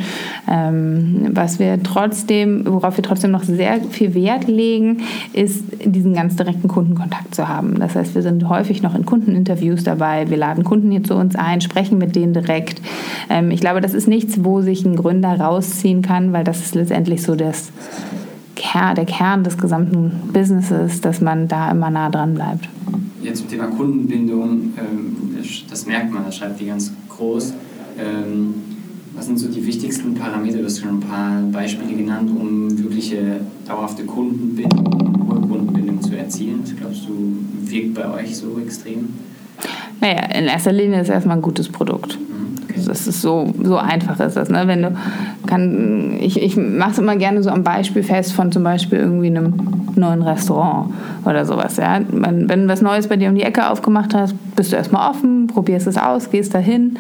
Ähm, 0.51 1.29
was 1.33 1.59
wir 1.59 1.83
trotzdem, 1.83 2.65
worauf 2.67 2.97
wir 2.97 3.05
trotzdem 3.05 3.33
noch 3.33 3.43
sehr 3.43 3.81
viel 3.91 4.15
Wert 4.15 4.49
legen, 4.49 5.03
ist 5.35 5.65
diesen 5.85 6.15
ganz 6.15 6.37
direkten 6.37 6.69
Kundenkontakt 6.69 7.35
zu 7.35 7.49
haben. 7.49 7.79
Das 7.79 7.95
heißt, 7.95 8.15
wir 8.15 8.23
sind 8.23 8.49
häufig 8.49 8.83
noch 8.83 8.95
in 8.95 9.05
Kundeninterviews 9.05 9.85
dabei. 9.85 10.31
Wir 10.31 10.39
laden 10.39 10.65
Kunden 10.65 10.91
hier 10.91 11.05
zu 11.05 11.15
uns 11.15 11.37
ein, 11.37 11.61
sprechen 11.61 11.99
mit 11.99 12.17
denen 12.17 12.30
direkt. 12.33 12.81
Ähm, 13.29 13.51
ich 13.51 13.61
glaube, 13.61 13.81
das 13.81 13.95
ist 13.95 14.09
nichts, 14.09 14.45
wo 14.45 14.61
sich 14.61 14.85
ein 14.85 14.97
Gründer 14.97 15.39
rausziehen 15.39 16.03
kann, 16.03 16.33
weil 16.33 16.45
das 16.45 16.61
ist 16.61 16.75
letztendlich 16.75 17.23
so 17.23 17.35
das, 17.35 17.71
der 18.75 19.05
Kern 19.05 19.43
des 19.43 19.59
gesamten 19.59 20.31
Businesses, 20.33 21.01
dass 21.01 21.21
man 21.21 21.49
da 21.49 21.71
immer 21.71 21.91
nah 21.91 22.09
dran 22.09 22.35
bleibt. 22.35 22.69
Jetzt 23.23 23.39
zum 23.39 23.49
Thema 23.49 23.67
Kundenbindung, 23.67 24.73
ähm, 24.79 25.37
das 25.69 25.87
merkt 25.87 26.13
man, 26.13 26.25
das 26.25 26.37
schreibt 26.37 26.61
die 26.61 26.67
ganz 26.67 26.93
groß. 27.09 27.53
Ähm, 27.99 28.55
was 29.15 29.27
sind 29.27 29.39
so 29.39 29.49
die 29.49 29.67
wichtigsten 29.67 30.15
Parameter? 30.15 30.59
Du 30.59 30.65
hast 30.65 30.81
schon 30.81 30.89
ein 30.91 31.01
paar 31.01 31.43
Beispiele 31.53 31.95
genannt, 31.95 32.31
um 32.31 32.79
wirkliche 32.79 33.41
dauerhafte 33.67 34.05
Kundenbindung, 34.05 35.29
hohe 35.29 35.41
Kundenbindung 35.41 36.01
zu 36.01 36.17
erzielen. 36.17 36.61
Was 36.63 36.77
glaubst 36.77 37.09
du, 37.09 37.37
wirkt 37.71 37.95
bei 37.95 38.09
euch 38.15 38.37
so 38.37 38.59
extrem? 38.65 39.09
Naja, 40.01 40.23
in 40.35 40.47
erster 40.47 40.73
Linie 40.73 41.01
ist 41.01 41.09
erstmal 41.09 41.37
ein 41.37 41.43
gutes 41.43 41.69
Produkt. 41.69 42.19
Okay. 42.65 42.81
Das 42.87 43.07
ist 43.07 43.21
so, 43.21 43.53
so 43.63 43.77
einfach 43.77 44.19
ist 44.21 44.37
das. 44.37 44.49
Ne? 44.49 44.63
Wenn 44.67 44.83
du 44.83 44.97
kann, 45.47 46.17
ich, 46.21 46.41
ich 46.41 46.57
mache 46.57 46.93
es 46.93 46.99
immer 46.99 47.17
gerne 47.17 47.43
so 47.43 47.51
am 47.51 47.65
Beispiel 47.65 48.03
fest 48.03 48.33
von 48.33 48.53
zum 48.53 48.63
Beispiel 48.63 48.99
irgendwie 48.99 49.29
einem 49.29 49.55
neuen 49.97 50.23
Restaurant 50.23 50.95
oder 51.25 51.45
sowas. 51.45 51.77
Ja? 51.77 52.01
Wenn, 52.09 52.49
wenn 52.49 52.63
du 52.63 52.69
was 52.69 52.81
Neues 52.83 53.09
bei 53.09 53.17
dir 53.17 53.29
um 53.29 53.35
die 53.35 53.43
Ecke 53.43 53.69
aufgemacht 53.69 54.15
hast, 54.15 54.35
bist 54.57 54.73
du 54.73 54.77
erstmal 54.77 55.11
offen, 55.11 55.47
probierst 55.47 55.87
es 55.87 55.97
aus, 55.97 56.31
gehst 56.31 56.55
dahin 56.55 56.99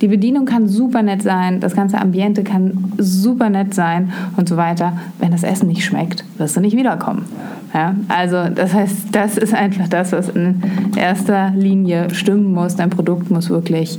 die 0.00 0.08
Bedienung 0.08 0.44
kann 0.44 0.68
super 0.68 1.02
nett 1.02 1.22
sein, 1.22 1.60
das 1.60 1.74
ganze 1.74 1.98
Ambiente 2.00 2.44
kann 2.44 2.92
super 2.98 3.48
nett 3.48 3.72
sein 3.74 4.12
und 4.36 4.48
so 4.48 4.56
weiter. 4.56 4.98
Wenn 5.18 5.30
das 5.30 5.42
Essen 5.42 5.68
nicht 5.68 5.84
schmeckt, 5.84 6.24
wirst 6.36 6.56
du 6.56 6.60
nicht 6.60 6.76
wiederkommen. 6.76 7.24
Ja? 7.72 7.94
Also 8.08 8.48
das 8.54 8.74
heißt, 8.74 9.08
das 9.12 9.38
ist 9.38 9.54
einfach 9.54 9.88
das, 9.88 10.12
was 10.12 10.28
in 10.28 10.62
erster 10.96 11.50
Linie 11.50 12.10
stimmen 12.12 12.52
muss. 12.52 12.76
Dein 12.76 12.90
Produkt 12.90 13.30
muss 13.30 13.48
wirklich 13.48 13.98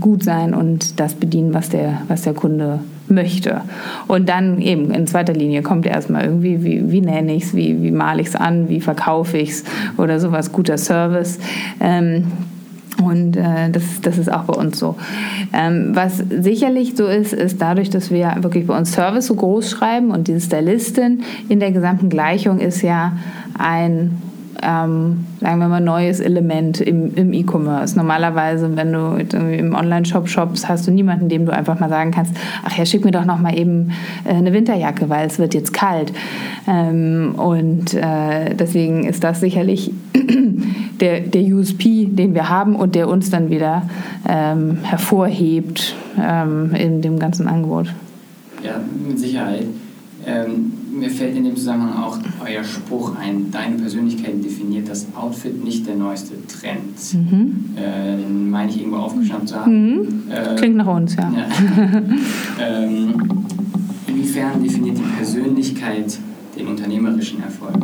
gut 0.00 0.22
sein 0.22 0.54
und 0.54 1.00
das 1.00 1.14
bedienen, 1.14 1.54
was 1.54 1.68
der, 1.68 2.02
was 2.08 2.22
der 2.22 2.34
Kunde 2.34 2.78
möchte. 3.08 3.62
Und 4.06 4.28
dann 4.28 4.60
eben 4.60 4.90
in 4.92 5.06
zweiter 5.06 5.32
Linie 5.32 5.62
kommt 5.62 5.86
erstmal 5.86 6.24
irgendwie, 6.24 6.62
wie, 6.62 6.90
wie 6.90 7.00
nenne 7.00 7.34
ich 7.34 7.44
es, 7.44 7.54
wie, 7.54 7.82
wie 7.82 7.90
male 7.90 8.22
ich 8.22 8.28
es 8.28 8.36
an, 8.36 8.68
wie 8.68 8.80
verkaufe 8.80 9.38
ich 9.38 9.50
es 9.50 9.64
oder 9.98 10.20
sowas, 10.20 10.52
guter 10.52 10.78
Service. 10.78 11.38
Ähm, 11.80 12.24
und 13.04 13.36
äh, 13.36 13.70
das, 13.70 14.00
das 14.02 14.18
ist 14.18 14.32
auch 14.32 14.44
bei 14.44 14.54
uns 14.54 14.78
so. 14.78 14.96
Ähm, 15.52 15.90
was 15.94 16.18
sicherlich 16.18 16.96
so 16.96 17.06
ist, 17.06 17.32
ist 17.32 17.60
dadurch, 17.60 17.90
dass 17.90 18.10
wir 18.10 18.36
wirklich 18.40 18.66
bei 18.66 18.76
uns 18.76 18.92
Service 18.92 19.26
so 19.26 19.34
groß 19.34 19.70
schreiben 19.70 20.10
und 20.10 20.28
diese 20.28 20.40
Stylistin 20.40 21.22
in 21.48 21.60
der 21.60 21.72
gesamten 21.72 22.08
Gleichung 22.08 22.58
ist 22.58 22.82
ja 22.82 23.12
ein 23.58 24.22
ähm, 24.62 25.24
sagen 25.40 25.58
wir 25.58 25.68
mal, 25.68 25.80
neues 25.80 26.20
Element 26.20 26.80
im, 26.80 27.14
im 27.14 27.32
E-Commerce. 27.32 27.96
Normalerweise, 27.96 28.76
wenn 28.76 28.92
du 28.92 29.16
im 29.36 29.74
Online-Shop 29.74 30.28
shoppst, 30.28 30.68
hast 30.68 30.86
du 30.86 30.92
niemanden, 30.92 31.28
dem 31.28 31.46
du 31.46 31.52
einfach 31.52 31.80
mal 31.80 31.88
sagen 31.88 32.12
kannst, 32.12 32.34
ach 32.64 32.76
ja, 32.76 32.86
schick 32.86 33.04
mir 33.04 33.10
doch 33.10 33.24
noch 33.24 33.40
mal 33.40 33.58
eben 33.58 33.90
äh, 34.24 34.34
eine 34.34 34.52
Winterjacke, 34.52 35.08
weil 35.08 35.26
es 35.26 35.38
wird 35.38 35.54
jetzt 35.54 35.72
kalt. 35.72 36.12
Ähm, 36.68 37.34
und 37.36 37.94
äh, 37.94 38.54
deswegen 38.54 39.04
ist 39.04 39.24
das 39.24 39.40
sicherlich 39.40 39.90
der, 41.02 41.20
der 41.20 41.42
USP, 41.42 42.06
den 42.06 42.32
wir 42.32 42.48
haben 42.48 42.76
und 42.76 42.94
der 42.94 43.08
uns 43.08 43.28
dann 43.28 43.50
wieder 43.50 43.88
ähm, 44.26 44.78
hervorhebt 44.82 45.96
ähm, 46.18 46.72
in 46.74 47.02
dem 47.02 47.18
ganzen 47.18 47.48
Angebot. 47.48 47.88
Ja, 48.64 48.80
mit 49.06 49.18
Sicherheit. 49.18 49.66
Ähm, 50.24 50.72
mir 50.92 51.10
fällt 51.10 51.36
in 51.36 51.42
dem 51.42 51.56
Zusammenhang 51.56 52.00
auch 52.00 52.16
euer 52.44 52.62
Spruch 52.62 53.16
ein, 53.18 53.50
deine 53.50 53.76
Persönlichkeit 53.76 54.44
definiert 54.44 54.88
das 54.88 55.08
Outfit, 55.16 55.64
nicht 55.64 55.84
der 55.88 55.96
neueste 55.96 56.34
Trend. 56.46 56.96
Mhm. 57.12 57.76
Äh, 57.76 58.16
den 58.18 58.48
meine 58.48 58.70
ich 58.70 58.78
irgendwo 58.78 58.98
aufgeschnappt 58.98 59.48
zu 59.48 59.56
haben. 59.56 59.72
Mhm. 59.72 60.22
Äh, 60.30 60.54
Klingt 60.54 60.76
nach 60.76 60.86
uns, 60.86 61.16
ja. 61.16 61.32
ja. 61.32 61.46
ähm, 62.60 63.14
inwiefern 64.06 64.62
definiert 64.62 64.98
die 64.98 65.16
Persönlichkeit 65.16 66.18
den 66.56 66.68
unternehmerischen 66.68 67.42
Erfolg? 67.42 67.74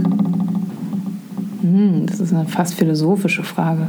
Hm, 1.72 2.06
das 2.06 2.20
ist 2.20 2.32
eine 2.32 2.46
fast 2.46 2.74
philosophische 2.74 3.42
Frage. 3.42 3.88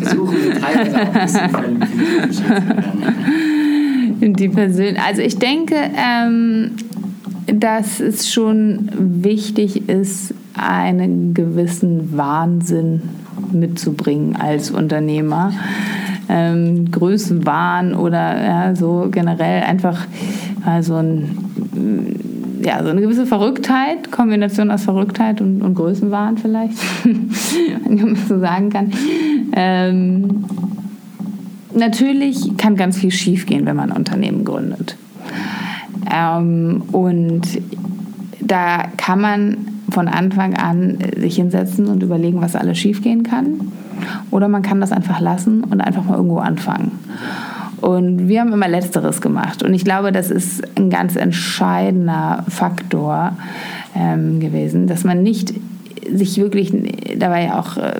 Versuchen 0.00 0.36
wir 0.44 0.60
teilweise 0.60 1.44
auch 1.44 1.62
ein 1.62 1.78
bisschen 1.78 1.98
philosophisch 1.98 2.36
zu 2.36 2.48
werden. 2.48 4.34
Die 4.34 4.48
Persön 4.50 4.96
also 4.98 5.22
ich 5.22 5.38
denke, 5.38 5.76
ähm, 5.96 6.72
dass 7.46 8.00
es 8.00 8.30
schon 8.30 8.90
wichtig 8.98 9.88
ist, 9.88 10.34
einen 10.54 11.32
gewissen 11.32 12.16
Wahnsinn 12.16 13.02
mitzubringen 13.52 14.36
als 14.36 14.70
Unternehmer. 14.70 15.52
Ähm, 16.28 16.90
Größenwahn 16.90 17.94
oder 17.94 18.44
ja, 18.44 18.76
so 18.76 19.08
generell 19.10 19.62
einfach 19.62 20.06
also 20.64 20.96
ein, 20.96 22.19
ja, 22.62 22.82
so 22.82 22.90
eine 22.90 23.00
gewisse 23.00 23.26
Verrücktheit, 23.26 24.10
Kombination 24.10 24.70
aus 24.70 24.84
Verrücktheit 24.84 25.40
und, 25.40 25.62
und 25.62 25.74
Größenwahn 25.74 26.38
vielleicht, 26.38 26.78
wenn 27.04 28.00
man 28.00 28.16
so 28.16 28.38
sagen 28.38 28.70
kann. 28.70 28.92
Ähm, 29.52 30.44
natürlich 31.74 32.56
kann 32.56 32.76
ganz 32.76 32.98
viel 32.98 33.10
schiefgehen, 33.10 33.66
wenn 33.66 33.76
man 33.76 33.90
ein 33.90 33.96
Unternehmen 33.96 34.44
gründet. 34.44 34.96
Ähm, 36.12 36.82
und 36.92 37.42
da 38.40 38.84
kann 38.96 39.20
man 39.20 39.56
von 39.90 40.08
Anfang 40.08 40.54
an 40.54 40.98
sich 41.16 41.36
hinsetzen 41.36 41.86
und 41.86 42.02
überlegen, 42.02 42.40
was 42.40 42.56
alles 42.56 42.78
schiefgehen 42.78 43.22
kann. 43.22 43.72
Oder 44.30 44.48
man 44.48 44.62
kann 44.62 44.80
das 44.80 44.92
einfach 44.92 45.20
lassen 45.20 45.64
und 45.64 45.80
einfach 45.80 46.04
mal 46.04 46.16
irgendwo 46.16 46.38
anfangen. 46.38 46.92
Und 47.80 48.28
wir 48.28 48.40
haben 48.40 48.52
immer 48.52 48.68
Letzteres 48.68 49.20
gemacht. 49.20 49.62
Und 49.62 49.74
ich 49.74 49.84
glaube, 49.84 50.12
das 50.12 50.30
ist 50.30 50.62
ein 50.76 50.90
ganz 50.90 51.16
entscheidender 51.16 52.44
Faktor 52.48 53.32
ähm, 53.96 54.40
gewesen, 54.40 54.86
dass 54.86 55.04
man 55.04 55.22
nicht 55.22 55.54
sich 56.12 56.38
wirklich 56.38 56.72
dabei 57.18 57.52
auch 57.54 57.76
äh, 57.76 57.92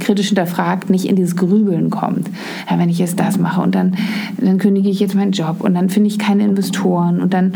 kritisch 0.00 0.28
hinterfragt, 0.28 0.90
nicht 0.90 1.06
in 1.06 1.16
dieses 1.16 1.36
Grübeln 1.36 1.90
kommt. 1.90 2.28
Ja, 2.70 2.78
wenn 2.78 2.88
ich 2.88 2.98
jetzt 2.98 3.18
das 3.18 3.38
mache 3.38 3.60
und 3.60 3.74
dann, 3.74 3.96
dann 4.38 4.58
kündige 4.58 4.88
ich 4.88 5.00
jetzt 5.00 5.14
meinen 5.14 5.32
Job 5.32 5.60
und 5.60 5.74
dann 5.74 5.88
finde 5.88 6.08
ich 6.08 6.18
keine 6.18 6.44
Investoren 6.44 7.20
und 7.20 7.34
dann 7.34 7.54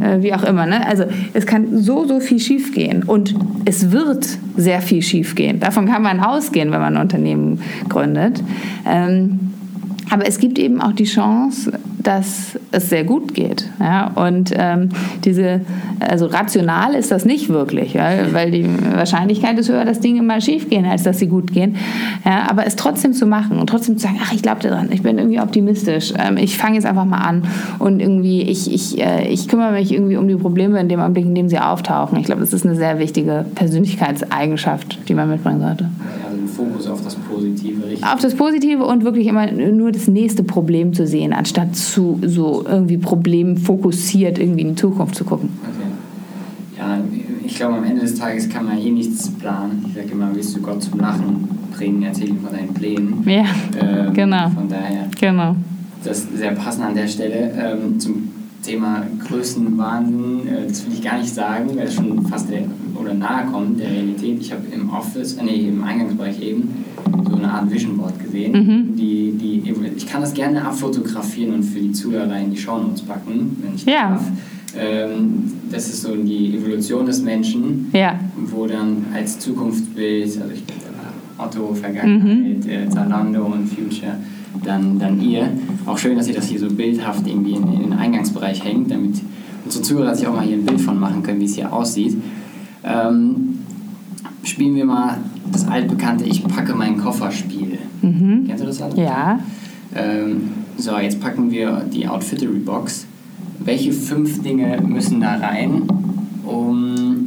äh, 0.00 0.22
wie 0.22 0.34
auch 0.34 0.42
immer. 0.42 0.66
Ne? 0.66 0.86
Also 0.86 1.04
es 1.32 1.46
kann 1.46 1.78
so, 1.78 2.06
so 2.06 2.20
viel 2.20 2.40
schiefgehen 2.40 3.02
und 3.02 3.34
es 3.64 3.90
wird 3.90 4.26
sehr 4.56 4.80
viel 4.80 5.02
schiefgehen. 5.02 5.60
Davon 5.60 5.86
kann 5.86 6.02
man 6.02 6.20
ausgehen, 6.20 6.72
wenn 6.72 6.80
man 6.80 6.96
ein 6.96 7.02
Unternehmen 7.02 7.60
gründet. 7.88 8.42
Ähm, 8.86 9.50
aber 10.10 10.26
es 10.26 10.38
gibt 10.38 10.58
eben 10.58 10.80
auch 10.80 10.92
die 10.92 11.04
Chance, 11.04 11.72
dass 12.02 12.58
es 12.72 12.90
sehr 12.90 13.04
gut 13.04 13.34
geht. 13.34 13.68
Ja? 13.78 14.08
Und 14.14 14.52
ähm, 14.56 14.88
diese, 15.24 15.60
also 16.00 16.26
rational 16.26 16.94
ist 16.94 17.12
das 17.12 17.24
nicht 17.24 17.48
wirklich, 17.48 17.94
ja? 17.94 18.32
weil 18.32 18.50
die 18.50 18.66
Wahrscheinlichkeit 18.94 19.58
ist 19.58 19.68
höher, 19.68 19.84
dass 19.84 20.00
Dinge 20.00 20.22
mal 20.22 20.40
schief 20.40 20.68
gehen, 20.68 20.84
als 20.84 21.04
dass 21.04 21.18
sie 21.18 21.28
gut 21.28 21.52
gehen. 21.52 21.76
Ja? 22.24 22.50
Aber 22.50 22.66
es 22.66 22.74
trotzdem 22.74 23.12
zu 23.12 23.26
machen 23.26 23.58
und 23.58 23.68
trotzdem 23.68 23.98
zu 23.98 24.06
sagen, 24.06 24.18
ach, 24.20 24.32
ich 24.32 24.42
glaube 24.42 24.60
daran, 24.60 24.90
ich 24.90 25.02
bin 25.02 25.16
irgendwie 25.16 25.40
optimistisch, 25.40 26.12
ähm, 26.18 26.36
ich 26.36 26.58
fange 26.58 26.74
jetzt 26.74 26.86
einfach 26.86 27.04
mal 27.04 27.18
an 27.18 27.44
und 27.78 28.00
irgendwie, 28.00 28.42
ich, 28.42 28.72
ich, 28.72 29.00
äh, 29.00 29.28
ich 29.28 29.46
kümmere 29.46 29.72
mich 29.72 29.92
irgendwie 29.92 30.16
um 30.16 30.26
die 30.26 30.34
Probleme 30.34 30.80
in 30.80 30.88
dem 30.88 31.00
Augenblick, 31.00 31.26
in 31.26 31.34
dem 31.36 31.48
sie 31.48 31.58
auftauchen. 31.58 32.18
Ich 32.18 32.26
glaube, 32.26 32.40
das 32.40 32.52
ist 32.52 32.66
eine 32.66 32.74
sehr 32.74 32.98
wichtige 32.98 33.44
Persönlichkeitseigenschaft, 33.54 34.98
die 35.08 35.14
man 35.14 35.30
mitbringen 35.30 35.60
sollte. 35.60 35.88
Also 36.24 36.36
den 36.36 36.48
Fokus 36.48 36.86
auf 36.88 37.04
das 37.04 37.14
Positive 37.40 37.86
richten. 37.86 38.04
Auf 38.04 38.20
das 38.20 38.34
Positive 38.34 38.84
und 38.84 39.04
wirklich 39.04 39.26
immer 39.26 39.50
nur 39.50 39.92
das 39.92 40.08
nächste 40.08 40.42
Problem 40.42 40.92
zu 40.92 41.06
sehen, 41.06 41.32
anstatt 41.32 41.76
zu 41.76 42.18
so 42.24 42.64
irgendwie 42.68 42.98
problemfokussiert 42.98 44.38
irgendwie 44.38 44.62
in 44.62 44.68
die 44.70 44.74
Zukunft 44.74 45.14
zu 45.14 45.24
gucken. 45.24 45.50
Okay. 45.62 46.78
Ja, 46.78 46.98
ich 47.44 47.54
glaube, 47.56 47.74
am 47.74 47.84
Ende 47.84 48.02
des 48.02 48.14
Tages 48.14 48.48
kann 48.48 48.66
man 48.66 48.78
eh 48.78 48.90
nichts 48.90 49.30
planen. 49.30 49.84
Ich 49.88 49.94
sage 49.94 50.08
immer, 50.12 50.30
willst 50.32 50.56
du 50.56 50.60
Gott 50.60 50.82
zum 50.82 51.00
Lachen 51.00 51.48
bringen, 51.76 52.02
erzähl 52.02 52.30
ihm 52.30 52.40
von 52.40 52.52
deinen 52.52 52.74
Plänen. 52.74 53.22
Ja, 53.26 53.44
ähm, 53.80 54.14
genau. 54.14 54.48
Von 54.50 54.68
daher. 54.68 55.08
Genau. 55.20 55.56
Das 56.04 56.20
ist 56.20 56.36
sehr 56.38 56.52
passend 56.52 56.84
an 56.84 56.94
der 56.94 57.06
Stelle. 57.06 57.52
Ähm, 57.58 58.00
zum 58.00 58.29
Thema 58.62 59.06
Größenwahnsinn, 59.26 60.46
äh, 60.48 60.66
das 60.68 60.84
will 60.86 60.92
ich 60.94 61.02
gar 61.02 61.18
nicht 61.18 61.32
sagen, 61.34 61.70
weil 61.76 61.86
es 61.86 61.94
schon 61.94 62.26
fast 62.26 62.50
der, 62.50 62.62
oder 63.00 63.14
nahe 63.14 63.46
kommt 63.46 63.80
der 63.80 63.90
Realität. 63.90 64.38
Ich 64.40 64.52
habe 64.52 64.62
im 64.72 64.90
Office, 64.90 65.34
äh, 65.34 65.44
nee, 65.44 65.68
im 65.68 65.82
Eingangsbereich 65.82 66.40
eben, 66.42 66.68
so 67.28 67.36
eine 67.36 67.50
Art 67.52 67.70
Vision 67.70 67.96
Board 67.96 68.18
gesehen. 68.22 68.52
Mhm. 68.52 68.96
Die, 68.96 69.32
die, 69.32 69.62
ich 69.96 70.06
kann 70.06 70.20
das 70.20 70.34
gerne 70.34 70.64
abfotografieren 70.64 71.54
und 71.54 71.62
für 71.62 71.80
die 71.80 71.92
Zuhörer 71.92 72.38
in 72.38 72.50
die 72.50 72.56
Shownotes 72.58 73.02
packen, 73.02 73.56
wenn 73.62 73.74
ich 73.74 73.84
Ja. 73.86 74.10
darf. 74.10 74.24
Ähm, 74.78 75.52
das 75.70 75.88
ist 75.88 76.02
so 76.02 76.14
die 76.14 76.56
Evolution 76.56 77.04
des 77.06 77.22
Menschen, 77.22 77.90
Ja. 77.92 78.20
wo 78.46 78.66
dann 78.66 79.06
als 79.14 79.38
Zukunftsbild, 79.38 80.24
also 80.40 80.52
ich 80.54 80.62
Otto, 81.38 81.74
Vergangenheit, 81.74 82.66
äh, 82.66 82.88
Zalando 82.90 83.46
und 83.46 83.66
Future, 83.66 84.16
dann, 84.64 84.98
dann 84.98 85.20
ihr. 85.20 85.48
Auch 85.86 85.98
schön, 85.98 86.16
dass 86.16 86.28
ihr 86.28 86.34
das 86.34 86.46
hier 86.46 86.58
so 86.58 86.68
bildhaft 86.68 87.26
irgendwie 87.26 87.52
in, 87.52 87.72
in 87.72 87.80
den 87.80 87.92
Eingangsbereich 87.92 88.64
hängt, 88.64 88.90
damit 88.90 89.20
unsere 89.64 89.82
Zuhörer 89.82 90.14
sich 90.14 90.26
auch 90.26 90.34
mal 90.34 90.44
hier 90.44 90.56
ein 90.56 90.64
Bild 90.64 90.80
von 90.80 90.98
machen 90.98 91.22
können, 91.22 91.40
wie 91.40 91.44
es 91.44 91.54
hier 91.54 91.72
aussieht. 91.72 92.16
Ähm, 92.84 93.58
spielen 94.42 94.74
wir 94.74 94.84
mal 94.84 95.18
das 95.52 95.66
altbekannte 95.66 96.24
Ich 96.24 96.42
packe 96.44 96.74
meinen 96.74 96.98
Koffer-Spiel. 96.98 97.78
Kennst 98.46 98.62
du 98.62 98.66
das 98.66 98.82
alle? 98.82 98.96
Ja. 99.02 99.40
Ähm, 99.94 100.50
so, 100.76 100.96
jetzt 100.98 101.20
packen 101.20 101.50
wir 101.50 101.84
die 101.92 102.06
Outfittery-Box. 102.06 103.06
Welche 103.64 103.92
fünf 103.92 104.42
Dinge 104.42 104.80
müssen 104.86 105.20
da 105.20 105.36
rein, 105.36 105.82
um 106.44 107.19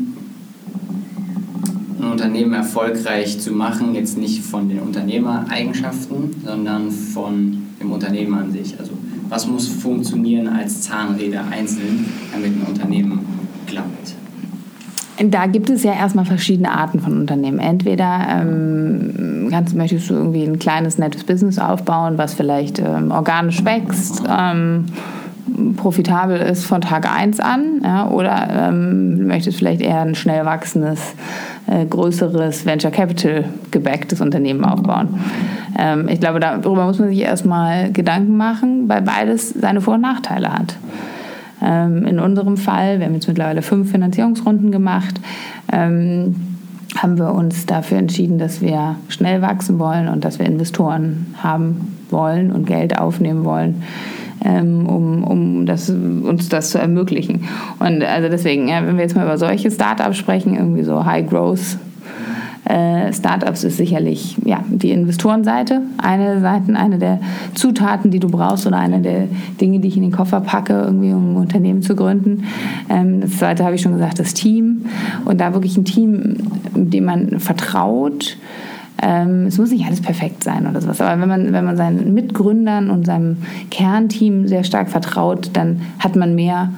Unternehmen 2.13 2.53
erfolgreich 2.53 3.39
zu 3.39 3.51
machen? 3.51 3.95
Jetzt 3.95 4.17
nicht 4.17 4.43
von 4.43 4.69
den 4.69 4.79
Unternehmereigenschaften, 4.79 6.35
sondern 6.45 6.91
von 6.91 7.67
dem 7.81 7.91
Unternehmen 7.91 8.33
an 8.35 8.51
sich. 8.51 8.79
Also, 8.79 8.93
was 9.29 9.47
muss 9.47 9.67
funktionieren 9.67 10.47
als 10.47 10.81
Zahnräder 10.81 11.43
einzeln, 11.51 12.05
damit 12.31 12.51
ein 12.51 12.65
Unternehmen 12.67 13.19
klappt? 13.65 14.15
Da 15.17 15.45
gibt 15.47 15.69
es 15.69 15.83
ja 15.83 15.93
erstmal 15.93 16.25
verschiedene 16.25 16.71
Arten 16.71 16.99
von 16.99 17.19
Unternehmen. 17.19 17.59
Entweder 17.59 18.27
ähm, 18.29 19.47
kannst, 19.49 19.75
möchtest 19.75 20.09
du 20.09 20.15
irgendwie 20.15 20.43
ein 20.43 20.59
kleines, 20.59 20.97
nettes 20.97 21.23
Business 21.23 21.59
aufbauen, 21.59 22.17
was 22.17 22.33
vielleicht 22.33 22.79
ähm, 22.79 23.11
organisch 23.11 23.63
wächst, 23.63 24.23
ähm, 24.27 24.85
profitabel 25.75 26.37
ist 26.37 26.65
von 26.65 26.81
Tag 26.81 27.11
1 27.11 27.39
an, 27.39 27.81
ja, 27.83 28.07
oder 28.09 28.69
ähm, 28.69 29.27
möchtest 29.27 29.57
vielleicht 29.57 29.81
eher 29.81 30.01
ein 30.01 30.15
schnell 30.15 30.45
wachsendes, 30.45 30.99
äh, 31.67 31.85
größeres 31.85 32.65
Venture 32.65 32.91
Capital 32.91 33.45
gebacktes 33.71 34.21
Unternehmen 34.21 34.65
aufbauen. 34.65 35.19
Ähm, 35.77 36.07
ich 36.09 36.19
glaube, 36.19 36.39
darüber 36.39 36.85
muss 36.85 36.99
man 36.99 37.09
sich 37.09 37.19
erstmal 37.19 37.91
Gedanken 37.91 38.37
machen, 38.37 38.89
weil 38.89 39.01
beides 39.01 39.49
seine 39.49 39.81
Vor- 39.81 39.95
und 39.95 40.01
Nachteile 40.01 40.53
hat. 40.53 40.75
Ähm, 41.61 42.05
in 42.05 42.19
unserem 42.19 42.57
Fall, 42.57 42.99
wir 42.99 43.05
haben 43.05 43.13
jetzt 43.13 43.27
mittlerweile 43.27 43.61
fünf 43.61 43.91
Finanzierungsrunden 43.91 44.71
gemacht, 44.71 45.19
ähm, 45.71 46.35
haben 46.97 47.17
wir 47.17 47.33
uns 47.33 47.65
dafür 47.65 47.97
entschieden, 47.97 48.37
dass 48.37 48.61
wir 48.61 48.97
schnell 49.07 49.41
wachsen 49.41 49.79
wollen 49.79 50.09
und 50.09 50.25
dass 50.25 50.39
wir 50.39 50.45
Investoren 50.45 51.33
haben 51.41 51.95
wollen 52.09 52.51
und 52.51 52.67
Geld 52.67 52.97
aufnehmen 52.97 53.45
wollen, 53.45 53.83
ähm, 54.43 54.87
um, 54.87 55.23
um 55.23 55.65
das, 55.65 55.89
uns 55.89 56.49
das 56.49 56.71
zu 56.71 56.79
ermöglichen. 56.79 57.45
Und 57.79 58.03
also 58.03 58.29
deswegen, 58.29 58.67
ja, 58.67 58.85
wenn 58.85 58.95
wir 58.95 59.03
jetzt 59.03 59.15
mal 59.15 59.25
über 59.25 59.37
solche 59.37 59.71
Startups 59.71 60.17
sprechen, 60.17 60.55
irgendwie 60.55 60.83
so 60.83 61.05
High 61.05 61.27
Growth 61.29 61.77
äh, 62.65 63.11
Startups 63.11 63.63
ist 63.63 63.77
sicherlich 63.77 64.37
ja, 64.45 64.63
die 64.67 64.91
Investorenseite, 64.91 65.81
eine 65.97 66.25
der 66.25 66.41
Seiten, 66.41 66.75
eine 66.75 66.97
der 66.97 67.19
Zutaten, 67.55 68.09
die 68.09 68.19
du 68.19 68.29
brauchst 68.29 68.65
oder 68.65 68.77
eine 68.77 69.01
der 69.01 69.27
Dinge, 69.59 69.79
die 69.79 69.89
ich 69.89 69.97
in 69.97 70.03
den 70.03 70.11
Koffer 70.11 70.39
packe, 70.39 70.73
irgendwie 70.73 71.11
um 71.11 71.33
ein 71.33 71.37
Unternehmen 71.37 71.81
zu 71.81 71.95
gründen. 71.95 72.45
Ähm, 72.89 73.21
das 73.21 73.37
zweite 73.37 73.65
habe 73.65 73.75
ich 73.75 73.81
schon 73.81 73.93
gesagt, 73.93 74.19
das 74.19 74.33
Team 74.33 74.85
und 75.25 75.41
da 75.41 75.53
wirklich 75.53 75.75
ein 75.77 75.85
Team, 75.85 76.37
dem 76.73 77.05
man 77.05 77.39
vertraut. 77.39 78.37
Ähm, 79.05 79.47
es 79.47 79.57
muss 79.57 79.71
nicht 79.71 79.85
alles 79.85 80.01
perfekt 80.01 80.45
sein 80.45 80.65
oder 80.65 80.79
sowas, 80.79 81.01
aber 81.01 81.19
wenn 81.19 81.27
man, 81.27 81.51
wenn 81.51 81.65
man 81.65 81.75
seinen 81.75 82.13
Mitgründern 82.13 82.89
und 82.89 83.05
seinem 83.05 83.37
Kernteam 83.69 84.47
sehr 84.47 84.63
stark 84.63 84.89
vertraut, 84.89 85.49
dann 85.53 85.81
hat 85.99 86.15
man 86.15 86.35
mehr 86.35 86.69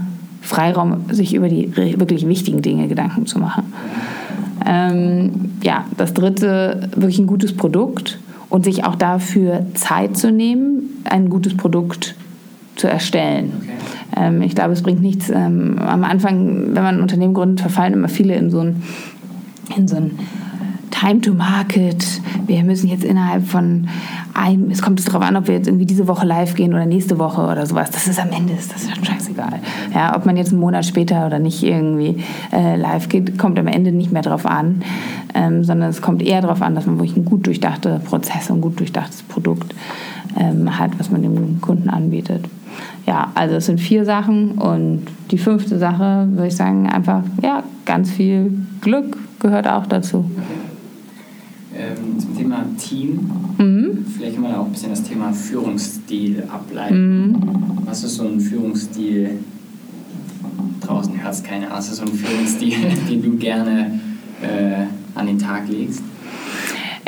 Freiraum, 0.42 1.06
sich 1.12 1.36
über 1.36 1.50
die 1.50 1.76
wirklich 1.76 2.28
wichtigen 2.28 2.64
Dinge 2.64 2.88
Gedanken 2.88 3.28
zu 3.28 3.38
machen. 3.38 3.74
Ähm, 4.66 5.52
ja, 5.64 5.86
das 5.98 6.16
dritte, 6.16 6.90
wirklich 6.96 7.20
ein 7.20 7.28
gutes 7.28 7.56
Produkt 7.56 8.18
und 8.50 8.66
sich 8.66 8.86
auch 8.86 8.96
dafür 8.96 9.68
Zeit 9.76 10.18
zu 10.18 10.32
nehmen, 10.32 11.04
ein 11.04 11.30
gutes 11.30 11.56
Produkt 11.56 12.16
zu 12.76 12.88
erstellen. 12.88 13.54
Okay. 13.62 14.26
Ähm, 14.28 14.42
ich 14.42 14.56
glaube, 14.56 14.74
es 14.74 14.82
bringt 14.82 15.02
nichts. 15.02 15.30
Ähm, 15.30 15.78
am 15.80 16.04
Anfang, 16.04 16.74
wenn 16.74 16.84
man 16.84 16.96
ein 16.96 17.02
Unternehmen 17.02 17.36
gründet, 17.36 17.62
verfallen 17.62 17.94
immer 17.94 18.10
viele 18.10 18.34
in 18.36 18.50
so 18.50 18.62
ein, 18.62 18.82
in 19.78 19.88
so 19.88 19.98
ein 19.98 20.18
Time 21.06 21.22
to 21.22 21.36
Market. 21.36 22.04
Wir 22.48 22.64
müssen 22.64 22.88
jetzt 22.88 23.04
innerhalb 23.04 23.46
von 23.46 23.88
einem, 24.34 24.72
es 24.72 24.82
kommt 24.82 25.00
es 25.00 25.06
darauf 25.06 25.22
an, 25.22 25.36
ob 25.36 25.48
wir 25.48 25.54
jetzt 25.54 25.68
irgendwie 25.68 25.86
diese 25.86 26.08
Woche 26.08 26.26
live 26.26 26.56
gehen 26.56 26.74
oder 26.74 26.88
nächste 26.88 27.20
Woche 27.20 27.42
oder 27.44 27.68
sowas. 27.68 27.92
Das 27.92 28.08
ist 28.08 28.20
am 28.20 28.32
Ende, 28.32 28.54
das 28.56 28.66
ist 28.66 29.06
scheißegal. 29.06 29.60
Ja, 29.94 30.16
ob 30.18 30.26
man 30.26 30.36
jetzt 30.36 30.52
einen 30.52 30.62
Monat 30.62 30.84
später 30.84 31.28
oder 31.28 31.38
nicht 31.38 31.62
irgendwie 31.62 32.24
äh, 32.52 32.76
live 32.76 33.08
geht, 33.08 33.38
kommt 33.38 33.60
am 33.60 33.68
Ende 33.68 33.92
nicht 33.92 34.12
mehr 34.12 34.24
drauf 34.24 34.48
an, 34.48 34.82
ähm, 35.36 35.64
sondern 35.64 35.92
es 35.92 36.02
kommt 36.02 36.24
eher 36.24 36.42
darauf 36.42 36.64
an, 36.64 36.74
dass 36.74 36.88
man 36.88 36.98
wirklich 36.98 37.16
ein 37.16 37.26
gut 37.26 37.46
durchdachte 37.46 38.02
Prozess 38.04 38.50
und 38.50 38.58
ein 38.58 38.62
gut 38.62 38.80
durchdachtes 38.80 39.22
Produkt 39.22 39.76
ähm, 40.40 40.80
hat, 40.80 40.98
was 40.98 41.12
man 41.12 41.22
dem 41.22 41.62
Kunden 41.62 41.88
anbietet. 41.88 42.46
Ja, 43.06 43.32
also 43.36 43.58
es 43.58 43.68
sind 43.68 43.80
vier 43.80 44.06
Sachen 44.06 44.54
und 44.54 45.06
die 45.30 45.38
fünfte 45.38 45.78
Sache 45.78 46.28
würde 46.32 46.48
ich 46.48 46.56
sagen 46.56 46.90
einfach, 46.90 47.22
ja, 47.44 47.62
ganz 47.86 48.10
viel 48.10 48.52
Glück 48.82 49.18
gehört 49.40 49.68
auch 49.68 49.86
dazu. 49.86 50.26
Thema 52.56 52.66
Team, 52.78 53.30
Mhm. 53.58 54.06
vielleicht 54.18 54.36
können 54.36 54.48
wir 54.48 54.54
da 54.54 54.60
auch 54.60 54.66
ein 54.66 54.72
bisschen 54.72 54.90
das 54.90 55.04
Thema 55.04 55.32
Führungsstil 55.32 56.44
ableiten. 56.48 57.28
Mhm. 57.28 57.36
Was 57.86 58.04
ist 58.04 58.16
so 58.16 58.28
ein 58.28 58.40
Führungsstil? 58.40 59.32
Draußen 60.82 61.14
hast 61.24 61.44
keine 61.44 61.66
Ahnung, 61.66 61.78
was 61.78 61.90
ist 61.90 61.98
so 61.98 62.04
ein 62.04 62.14
Führungsstil, 62.14 62.76
den 63.10 63.22
du 63.24 63.38
gerne 63.38 64.00
äh, 64.42 65.18
an 65.18 65.28
den 65.28 65.40
Tag 65.40 65.68
legst? 65.70 66.02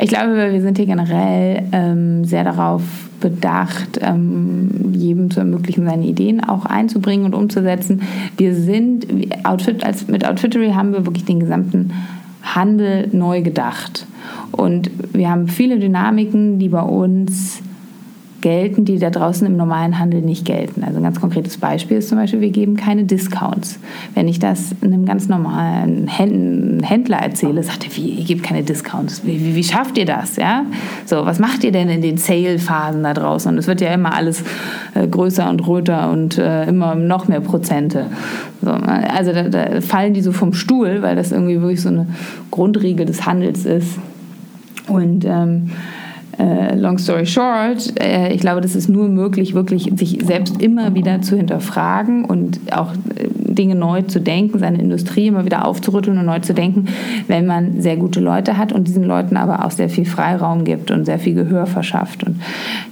Ich 0.00 0.08
glaube, 0.08 0.52
wir 0.52 0.60
sind 0.60 0.76
hier 0.78 0.86
generell 0.86 1.64
ähm, 1.72 2.24
sehr 2.24 2.44
darauf 2.44 2.82
bedacht, 3.20 3.98
ähm, 4.00 4.92
jedem 4.92 5.28
zu 5.30 5.40
ermöglichen, 5.40 5.84
seine 5.86 6.06
Ideen 6.06 6.42
auch 6.42 6.64
einzubringen 6.66 7.26
und 7.26 7.34
umzusetzen. 7.34 8.02
Wir 8.36 8.54
sind, 8.54 9.06
Outfit, 9.42 9.84
als, 9.84 10.06
mit 10.06 10.24
Outfittery 10.24 10.70
haben 10.70 10.92
wir 10.92 11.04
wirklich 11.04 11.24
den 11.24 11.40
gesamten 11.40 11.90
Handel 12.42 13.08
neu 13.12 13.42
gedacht. 13.42 14.06
Und 14.52 14.90
wir 15.12 15.30
haben 15.30 15.48
viele 15.48 15.78
Dynamiken, 15.78 16.58
die 16.58 16.68
bei 16.68 16.82
uns 16.82 17.62
gelten, 18.40 18.84
die 18.84 18.98
da 18.98 19.10
draußen 19.10 19.46
im 19.46 19.56
normalen 19.56 19.98
Handel 19.98 20.20
nicht 20.20 20.44
gelten. 20.44 20.84
Also 20.84 20.98
ein 20.98 21.02
ganz 21.02 21.20
konkretes 21.20 21.58
Beispiel 21.58 21.98
ist 21.98 22.08
zum 22.08 22.18
Beispiel, 22.18 22.40
wir 22.40 22.50
geben 22.50 22.76
keine 22.76 23.04
Discounts. 23.04 23.80
Wenn 24.14 24.28
ich 24.28 24.38
das 24.38 24.74
einem 24.80 25.06
ganz 25.06 25.28
normalen 25.28 26.06
Händler 26.06 27.18
erzähle, 27.18 27.62
sagt 27.62 27.84
er, 27.84 27.96
wie, 27.96 28.10
ihr 28.10 28.24
gebt 28.24 28.44
keine 28.44 28.62
Discounts. 28.62 29.24
Wie, 29.24 29.40
wie, 29.40 29.54
wie 29.56 29.64
schafft 29.64 29.98
ihr 29.98 30.06
das? 30.06 30.36
Ja? 30.36 30.66
So, 31.04 31.26
was 31.26 31.38
macht 31.38 31.64
ihr 31.64 31.72
denn 31.72 31.88
in 31.88 32.00
den 32.00 32.16
Sale-Phasen 32.16 33.02
da 33.02 33.12
draußen? 33.12 33.50
Und 33.50 33.58
es 33.58 33.66
wird 33.66 33.80
ja 33.80 33.92
immer 33.92 34.14
alles 34.14 34.44
äh, 34.94 35.06
größer 35.06 35.48
und 35.50 35.66
röter 35.66 36.10
und 36.10 36.38
äh, 36.38 36.66
immer 36.66 36.94
noch 36.94 37.26
mehr 37.26 37.40
Prozente. 37.40 38.06
So, 38.62 38.70
also 38.70 39.32
da, 39.32 39.48
da 39.48 39.80
fallen 39.80 40.14
die 40.14 40.20
so 40.20 40.30
vom 40.32 40.52
Stuhl, 40.52 41.02
weil 41.02 41.16
das 41.16 41.32
irgendwie 41.32 41.60
wirklich 41.60 41.82
so 41.82 41.88
eine 41.88 42.06
Grundregel 42.50 43.04
des 43.04 43.26
Handels 43.26 43.64
ist. 43.64 43.98
Und 44.86 45.24
ähm, 45.24 45.70
äh, 46.38 46.76
long 46.76 46.98
story 46.98 47.26
short, 47.26 48.00
äh, 48.00 48.32
ich 48.32 48.40
glaube, 48.40 48.60
das 48.60 48.76
ist 48.76 48.88
nur 48.88 49.08
möglich, 49.08 49.54
wirklich 49.54 49.92
sich 49.96 50.20
selbst 50.24 50.62
immer 50.62 50.94
wieder 50.94 51.20
zu 51.20 51.36
hinterfragen 51.36 52.24
und 52.24 52.60
auch 52.70 52.92
äh, 52.92 53.28
Dinge 53.58 53.74
neu 53.74 54.02
zu 54.02 54.20
denken, 54.20 54.58
seine 54.60 54.80
Industrie 54.80 55.26
immer 55.26 55.44
wieder 55.44 55.66
aufzurütteln 55.66 56.16
und 56.16 56.26
neu 56.26 56.38
zu 56.38 56.54
denken, 56.54 56.86
wenn 57.26 57.46
man 57.46 57.80
sehr 57.82 57.96
gute 57.96 58.20
Leute 58.20 58.56
hat 58.56 58.72
und 58.72 58.86
diesen 58.86 59.02
Leuten 59.02 59.36
aber 59.36 59.64
auch 59.64 59.72
sehr 59.72 59.88
viel 59.88 60.04
Freiraum 60.04 60.64
gibt 60.64 60.92
und 60.92 61.04
sehr 61.06 61.18
viel 61.18 61.34
Gehör 61.34 61.66
verschafft. 61.66 62.22
Und 62.22 62.40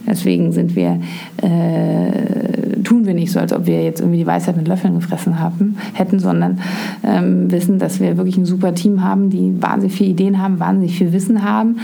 deswegen 0.09 0.51
sind 0.51 0.75
wir, 0.75 1.01
äh, 1.41 2.81
tun 2.83 3.07
wir 3.07 3.15
nicht 3.15 3.31
so, 3.31 3.39
als 3.39 3.53
ob 3.53 3.67
wir 3.67 3.85
jetzt 3.85 4.01
irgendwie 4.01 4.19
die 4.19 4.27
Weisheit 4.27 4.57
mit 4.57 4.67
Löffeln 4.67 4.97
gefressen 4.97 5.39
haben, 5.39 5.77
hätten, 5.93 6.19
sondern 6.19 6.59
ähm, 7.05 7.51
wissen, 7.53 7.79
dass 7.79 8.01
wir 8.01 8.17
wirklich 8.17 8.37
ein 8.37 8.45
super 8.45 8.75
Team 8.75 9.05
haben, 9.05 9.31
die 9.31 9.55
wahnsinnig 9.63 9.95
viele 9.95 10.11
Ideen 10.11 10.43
haben, 10.43 10.59
wahnsinnig 10.59 10.99
viel 10.99 11.13
Wissen 11.13 11.45
haben, 11.45 11.77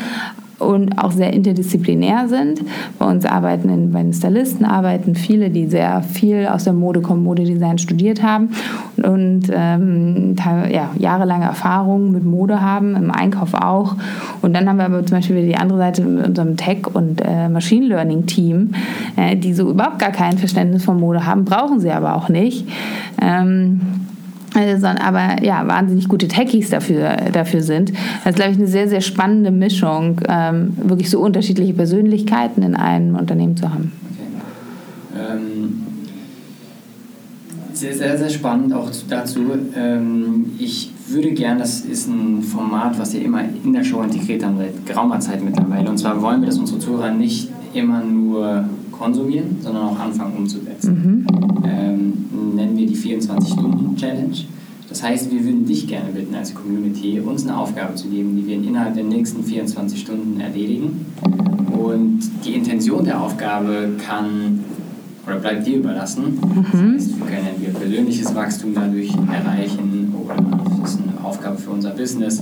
und 0.63 0.99
auch 0.99 1.11
sehr 1.11 1.33
interdisziplinär 1.33 2.29
sind. 2.29 2.63
Bei 2.99 3.07
uns 3.07 3.25
arbeiten 3.25 3.69
in, 3.69 3.93
bei 3.93 4.03
den 4.03 4.13
Stylisten 4.13 4.65
arbeiten 4.65 5.15
viele, 5.15 5.51
die 5.51 5.67
sehr 5.67 6.03
viel 6.03 6.47
aus 6.47 6.65
der 6.65 6.73
Mode 6.73 7.01
kommen, 7.01 7.23
Modedesign 7.25 7.79
studiert 7.79 8.23
haben 8.23 8.51
und 8.97 9.45
ähm, 9.53 10.37
ja, 10.71 10.91
jahrelange 10.99 11.45
Erfahrung 11.45 12.13
mit 12.13 12.25
Mode 12.25 12.61
haben, 12.61 12.97
im 12.97 13.11
Einkauf 13.11 13.55
auch. 13.55 13.97
Und 14.41 14.55
dann 14.55 14.69
haben 14.69 14.77
wir 14.77 14.85
aber 14.85 15.05
zum 15.05 15.19
Beispiel 15.19 15.37
wieder 15.37 15.47
die 15.47 15.57
andere 15.57 15.79
Seite 15.79 16.03
mit 16.03 16.27
unserem 16.27 16.57
Tech- 16.57 16.87
und 16.93 17.21
äh, 17.25 17.49
Machine 17.49 17.87
Learning-Team, 17.87 18.73
äh, 19.17 19.37
die 19.37 19.55
so 19.55 19.71
überhaupt 19.71 19.99
gar 19.99 20.11
kein 20.11 20.39
Verständnis 20.39 20.85
von 20.85 20.99
Mode 21.01 21.27
haben, 21.27 21.45
brauchen 21.45 21.81
sie 21.81 21.91
aber 21.91 22.15
auch 22.17 22.29
nicht. 22.29 22.67
Ähm, 23.21 23.81
aber 24.55 25.43
ja, 25.43 25.67
wahnsinnig 25.67 26.09
gute 26.09 26.29
Techies 26.29 26.71
dafür, 26.71 27.17
dafür 27.33 27.63
sind. 27.63 27.93
Das 28.25 28.33
ist, 28.33 28.37
glaube 28.37 28.53
ich, 28.53 28.59
eine 28.59 28.67
sehr, 28.67 28.89
sehr 28.89 29.01
spannende 29.01 29.51
Mischung, 29.51 30.21
ähm, 30.29 30.77
wirklich 30.77 31.11
so 31.11 31.21
unterschiedliche 31.21 31.75
Persönlichkeiten 31.75 32.63
in 32.63 32.77
einem 32.77 33.17
Unternehmen 33.17 33.57
zu 33.57 33.73
haben. 33.73 33.93
Okay. 35.15 35.33
Ähm, 35.33 35.83
sehr, 37.73 37.95
sehr, 37.95 38.19
sehr 38.19 38.29
spannend 38.29 38.73
auch 38.75 38.91
dazu. 39.09 39.41
Ähm, 39.75 40.53
ich 40.59 40.91
würde 41.09 41.33
gerne, 41.33 41.61
das 41.61 41.81
ist 41.81 42.09
ein 42.09 42.43
Format, 42.43 42.99
was 42.99 43.15
wir 43.15 43.23
immer 43.23 43.43
in 43.65 43.73
der 43.73 43.85
Show 43.85 44.03
integriert 44.03 44.45
haben, 44.45 44.59
seit 44.59 44.87
geraumer 44.87 45.21
Zeit 45.21 45.43
mittlerweile. 45.43 45.89
Und 45.89 45.99
zwar 45.99 46.21
wollen 46.21 46.41
wir, 46.41 46.47
dass 46.47 46.59
unsere 46.59 46.79
Zuhörer 46.79 47.11
nicht 47.11 47.49
immer 47.75 48.03
nur 48.05 48.65
konsumieren, 48.93 49.57
sondern 49.61 49.85
auch 49.85 49.99
anfangen 49.99 50.37
umzusetzen. 50.37 51.27
Mhm. 51.33 51.65
Ähm, 51.65 52.13
nennen 52.55 52.77
wir 52.77 52.87
die 52.87 52.97
24-Stunden-Challenge. 52.97 54.37
Das 54.89 55.03
heißt, 55.03 55.33
wir 55.33 55.43
würden 55.43 55.65
dich 55.65 55.89
gerne 55.89 56.11
bitten, 56.11 56.35
als 56.35 56.55
Community 56.55 57.19
uns 57.19 57.47
eine 57.47 57.57
Aufgabe 57.57 57.95
zu 57.95 58.09
geben, 58.09 58.37
die 58.37 58.47
wir 58.47 58.57
innerhalb 58.57 58.95
der 58.95 59.05
nächsten 59.05 59.43
24 59.43 59.99
Stunden 59.99 60.39
erledigen. 60.39 61.07
Und 61.73 62.21
die 62.45 62.55
Intention 62.55 63.05
der 63.05 63.21
Aufgabe 63.21 63.91
kann 64.07 64.61
oder 65.27 65.37
bleibt 65.37 65.67
dir 65.67 65.79
überlassen. 65.79 66.39
Mhm. 66.41 66.95
Das 66.95 67.07
heißt, 67.07 67.19
wir 67.19 67.27
können 67.27 67.47
entweder 67.55 67.79
persönliches 67.79 68.35
Wachstum 68.35 68.75
dadurch 68.75 69.13
erreichen 69.15 70.15
oder 70.23 70.37
das 70.81 70.93
ist 70.93 71.01
eine 71.01 71.25
Aufgabe 71.25 71.59
für 71.59 71.71
unser 71.71 71.91
Business. 71.91 72.39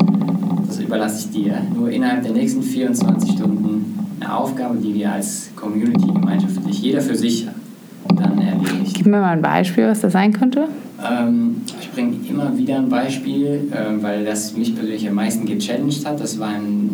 Das 0.66 0.80
überlasse 0.80 1.20
ich 1.20 1.30
dir. 1.30 1.62
Nur 1.74 1.90
innerhalb 1.90 2.22
der 2.22 2.32
nächsten 2.32 2.62
24 2.62 3.32
Stunden 3.32 3.99
eine 4.20 4.34
Aufgabe, 4.34 4.78
die 4.78 4.94
wir 4.94 5.12
als 5.12 5.50
Community 5.56 6.06
gemeinschaftlich, 6.06 6.80
jeder 6.82 7.00
für 7.00 7.16
sich 7.16 7.48
dann 8.16 8.38
erledigt. 8.38 8.94
Gib 8.94 9.06
mir 9.06 9.20
mal 9.20 9.32
ein 9.32 9.42
Beispiel, 9.42 9.86
was 9.86 10.00
das 10.00 10.12
sein 10.12 10.32
könnte. 10.32 10.68
Ähm, 11.02 11.62
ich 11.80 11.90
bringe 11.90 12.16
immer 12.28 12.56
wieder 12.56 12.76
ein 12.76 12.88
Beispiel, 12.88 13.68
äh, 13.70 14.02
weil 14.02 14.24
das 14.24 14.56
mich 14.56 14.74
persönlich 14.74 15.08
am 15.08 15.14
meisten 15.14 15.46
gechallenged 15.46 16.04
hat. 16.04 16.20
Das 16.20 16.38
war 16.38 16.48
ein, 16.48 16.90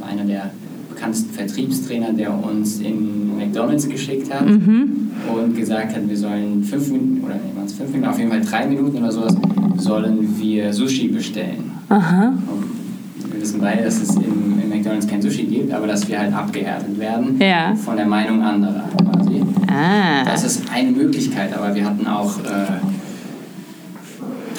einer 0.00 0.24
der 0.24 0.50
bekanntesten 0.94 1.34
Vertriebstrainer, 1.34 2.12
der 2.12 2.32
uns 2.32 2.80
in 2.80 3.36
McDonalds 3.36 3.88
geschickt 3.88 4.32
hat 4.32 4.46
mhm. 4.46 5.10
und 5.34 5.56
gesagt 5.56 5.94
hat, 5.94 6.08
wir 6.08 6.16
sollen 6.16 6.62
fünf 6.64 6.88
Minuten, 6.90 7.24
oder 7.24 7.36
es 7.64 7.74
fünf 7.74 7.90
Minuten, 7.90 8.08
auf 8.08 8.18
jeden 8.18 8.30
Fall 8.30 8.40
drei 8.40 8.66
Minuten 8.66 8.98
oder 8.98 9.12
sowas, 9.12 9.36
sollen 9.76 10.34
wir 10.38 10.72
Sushi 10.72 11.08
bestellen. 11.08 11.72
Aha. 11.88 12.28
Und 12.28 13.32
wir 13.32 13.40
wissen 13.40 13.60
beide, 13.60 13.82
dass 13.82 14.00
es 14.00 14.14
in, 14.16 14.63
McDonalds 14.84 15.08
kein 15.08 15.22
Sushi 15.22 15.44
gibt, 15.44 15.72
aber 15.72 15.86
dass 15.86 16.06
wir 16.08 16.18
halt 16.18 16.34
abgehärtet 16.34 16.98
werden 16.98 17.38
ja. 17.40 17.74
von 17.74 17.96
der 17.96 18.06
Meinung 18.06 18.42
anderer 18.42 18.84
quasi. 19.02 19.42
Ah. 19.66 20.24
Das 20.24 20.44
ist 20.44 20.64
eine 20.70 20.90
Möglichkeit, 20.90 21.56
aber 21.56 21.74
wir 21.74 21.84
hatten 21.86 22.06
auch 22.06 22.38
äh, 22.40 22.80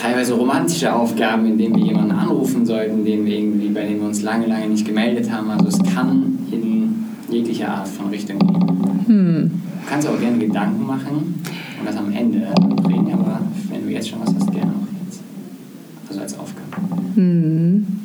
teilweise 0.01 0.33
romantische 0.33 0.93
Aufgaben, 0.93 1.45
in 1.45 1.57
denen 1.57 1.75
wir 1.75 1.85
jemanden 1.85 2.11
anrufen 2.11 2.65
sollten, 2.65 3.05
den 3.05 3.25
wir 3.25 3.37
irgendwie, 3.37 3.69
bei 3.69 3.83
denen 3.83 3.99
wir 3.99 4.07
uns 4.07 4.23
lange, 4.23 4.47
lange 4.47 4.67
nicht 4.67 4.85
gemeldet 4.85 5.31
haben. 5.31 5.51
Also 5.51 5.67
es 5.67 5.93
kann 5.93 6.39
in 6.51 7.05
jeglicher 7.29 7.69
Art 7.69 7.87
von 7.87 8.09
Richtung 8.09 8.39
gehen. 8.39 9.05
Hm. 9.05 9.51
Du 9.83 9.89
kannst 9.89 10.07
auch 10.07 10.19
gerne 10.19 10.39
Gedanken 10.39 10.87
machen 10.87 11.43
und 11.79 11.85
das 11.87 11.95
am 11.95 12.11
Ende 12.11 12.47
bringen, 12.81 13.13
aber 13.13 13.41
wenn 13.69 13.85
du 13.85 13.93
jetzt 13.93 14.09
schon 14.09 14.19
was 14.21 14.33
hast, 14.33 14.51
gerne 14.51 14.71
auch 14.71 15.05
jetzt. 15.05 15.21
Also 16.09 16.21
als 16.21 16.39
Aufgabe. 16.39 16.81
Hm. 17.13 18.04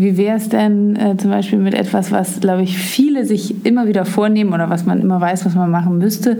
Wie 0.00 0.16
wäre 0.16 0.36
es 0.36 0.48
denn 0.48 0.94
äh, 0.94 1.16
zum 1.16 1.30
Beispiel 1.30 1.58
mit 1.58 1.74
etwas, 1.74 2.12
was, 2.12 2.38
glaube 2.38 2.62
ich, 2.62 2.78
viele 2.78 3.24
sich 3.24 3.66
immer 3.66 3.88
wieder 3.88 4.04
vornehmen 4.04 4.52
oder 4.52 4.70
was 4.70 4.86
man 4.86 5.00
immer 5.00 5.20
weiß, 5.20 5.44
was 5.44 5.56
man 5.56 5.72
machen 5.72 5.98
müsste, 5.98 6.38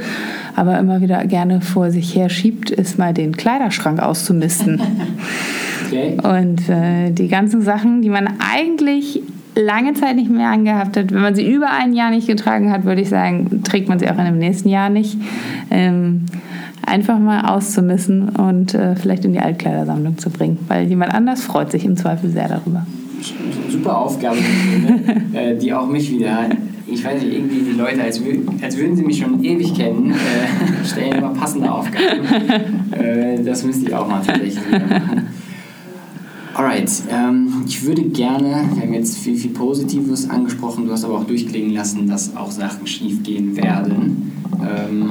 aber 0.54 0.78
immer 0.78 1.00
wieder 1.00 1.24
gerne 1.26 1.60
vor 1.60 1.90
sich 1.90 2.14
her 2.14 2.28
schiebt, 2.28 2.70
ist 2.70 2.98
mal 2.98 3.12
den 3.12 3.36
Kleiderschrank 3.36 4.00
auszumisten. 4.00 4.80
Okay. 5.86 6.18
Und 6.22 6.68
äh, 6.68 7.12
die 7.12 7.28
ganzen 7.28 7.62
Sachen, 7.62 8.02
die 8.02 8.10
man 8.10 8.28
eigentlich 8.54 9.22
lange 9.54 9.94
Zeit 9.94 10.16
nicht 10.16 10.28
mehr 10.28 10.50
angehabt 10.50 10.98
hat, 10.98 11.12
wenn 11.14 11.22
man 11.22 11.34
sie 11.34 11.50
über 11.50 11.70
ein 11.70 11.94
Jahr 11.94 12.10
nicht 12.10 12.26
getragen 12.26 12.70
hat, 12.70 12.84
würde 12.84 13.00
ich 13.00 13.08
sagen, 13.08 13.62
trägt 13.62 13.88
man 13.88 13.98
sie 13.98 14.06
auch 14.10 14.18
in 14.18 14.26
dem 14.26 14.36
nächsten 14.36 14.68
Jahr 14.68 14.90
nicht. 14.90 15.16
Ähm, 15.70 16.26
einfach 16.84 17.18
mal 17.18 17.46
auszumissen 17.46 18.28
und 18.28 18.74
äh, 18.74 18.96
vielleicht 18.96 19.24
in 19.24 19.32
die 19.32 19.40
Altkleidersammlung 19.40 20.18
zu 20.18 20.28
bringen, 20.28 20.58
weil 20.68 20.88
jemand 20.88 21.14
anders 21.14 21.42
freut 21.42 21.70
sich 21.70 21.86
im 21.86 21.96
Zweifel 21.96 22.28
sehr 22.28 22.48
darüber 22.48 22.84
super 23.70 23.98
Aufgabe, 23.98 24.38
äh, 25.32 25.56
die 25.56 25.72
auch 25.72 25.86
mich 25.86 26.10
wieder, 26.10 26.48
ich 26.86 27.04
weiß 27.04 27.22
nicht, 27.22 27.32
irgendwie 27.34 27.60
die 27.70 27.76
Leute, 27.76 28.02
als, 28.02 28.20
als 28.62 28.76
würden 28.76 28.96
sie 28.96 29.02
mich 29.02 29.18
schon 29.18 29.42
ewig 29.42 29.74
kennen, 29.74 30.12
äh, 30.12 30.84
stellen 30.86 31.18
immer 31.18 31.30
passende 31.30 31.70
Aufgaben. 31.70 32.22
Äh, 32.90 33.44
das 33.44 33.64
müsste 33.64 33.86
ich 33.86 33.94
auch 33.94 34.08
mal 34.08 34.22
tatsächlich 34.24 34.66
wieder 34.66 34.80
machen. 34.80 35.26
Alright, 36.54 36.90
ähm, 37.08 37.62
ich 37.66 37.84
würde 37.84 38.02
gerne, 38.02 38.64
wir 38.74 38.82
haben 38.82 38.94
jetzt 38.94 39.18
viel, 39.18 39.36
viel 39.36 39.52
Positives 39.52 40.28
angesprochen, 40.28 40.86
du 40.86 40.92
hast 40.92 41.04
aber 41.04 41.18
auch 41.18 41.24
durchklingen 41.24 41.72
lassen, 41.72 42.08
dass 42.08 42.34
auch 42.34 42.50
Sachen 42.50 42.86
schief 42.86 43.22
gehen 43.22 43.56
werden. 43.56 44.32
Ähm, 44.60 45.10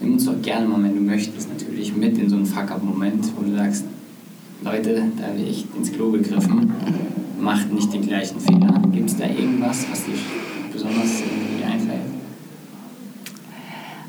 nimm 0.00 0.14
uns 0.14 0.24
doch 0.24 0.40
gerne 0.40 0.66
mal, 0.66 0.82
wenn 0.82 0.94
du 0.94 1.02
möchtest, 1.02 1.50
natürlich 1.50 1.94
mit 1.94 2.16
in 2.16 2.30
so 2.30 2.36
einen 2.36 2.46
Fuck-Up-Moment, 2.46 3.32
wo 3.36 3.44
du 3.44 3.54
sagst, 3.54 3.84
Leute, 4.62 5.02
da 5.18 5.26
habe 5.26 5.38
ich 5.38 5.50
echt 5.50 5.66
ins 5.76 5.92
Klo 5.92 6.10
gegriffen, 6.10 6.72
macht 7.40 7.72
nicht 7.72 7.92
den 7.92 8.02
gleichen 8.02 8.40
Fehler. 8.40 8.80
Gibt 8.92 9.10
es 9.10 9.16
da 9.16 9.26
irgendwas, 9.26 9.86
was 9.90 10.04
dir 10.04 10.12
besonders 10.72 11.20
irgendwie 11.20 11.64
einfällt? 11.64 12.00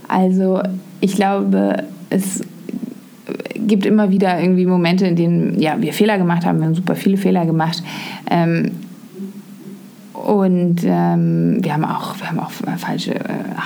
Also 0.07 0.61
ich 1.01 1.15
glaube, 1.15 1.83
es 2.09 2.43
gibt 3.55 3.85
immer 3.85 4.11
wieder 4.11 4.39
irgendwie 4.39 4.65
Momente, 4.65 5.07
in 5.07 5.15
denen 5.15 5.59
ja, 5.59 5.81
wir 5.81 5.93
Fehler 5.93 6.17
gemacht 6.17 6.45
haben. 6.45 6.59
Wir 6.59 6.67
haben 6.67 6.75
super 6.75 6.95
viele 6.95 7.17
Fehler 7.17 7.45
gemacht. 7.45 7.83
Ähm, 8.29 8.71
und 10.25 10.77
ähm, 10.83 11.63
wir 11.63 11.71
haben 11.71 11.85
auch, 11.85 12.17
wir 12.17 12.27
haben 12.27 12.39
auch 12.39 12.49
falsche 12.49 13.13
äh, 13.13 13.19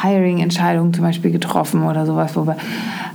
Hiring-Entscheidungen 0.03 0.93
zum 0.93 1.05
Beispiel 1.05 1.31
getroffen 1.31 1.83
oder 1.83 2.05
sowas, 2.05 2.35
wo 2.35 2.45
wir 2.45 2.57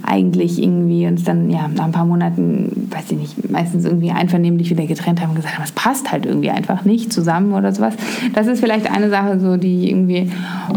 eigentlich 0.03 0.63
irgendwie 0.63 1.07
uns 1.07 1.25
dann 1.25 1.51
ja 1.51 1.69
nach 1.69 1.85
ein 1.85 1.93
paar 1.93 2.07
Monaten, 2.07 2.89
weiß 2.91 3.11
ich 3.11 3.19
nicht, 3.19 3.51
meistens 3.51 3.85
irgendwie 3.85 4.13
einvernehmlich 4.13 4.71
wieder 4.71 4.87
getrennt 4.87 5.21
haben 5.21 5.31
und 5.31 5.37
gesagt 5.37 5.57
haben, 5.57 5.65
es 5.65 5.73
passt 5.73 6.11
halt 6.11 6.25
irgendwie 6.25 6.49
einfach 6.49 6.87
nicht 6.87 7.13
zusammen 7.13 7.53
oder 7.53 7.71
sowas. 7.73 7.95
Das 8.35 8.47
ist 8.47 8.61
vielleicht 8.61 8.91
eine 8.91 9.11
Sache, 9.11 9.39
so 9.39 9.59
die 9.59 9.85
ich 9.85 9.91
irgendwie 9.91 10.31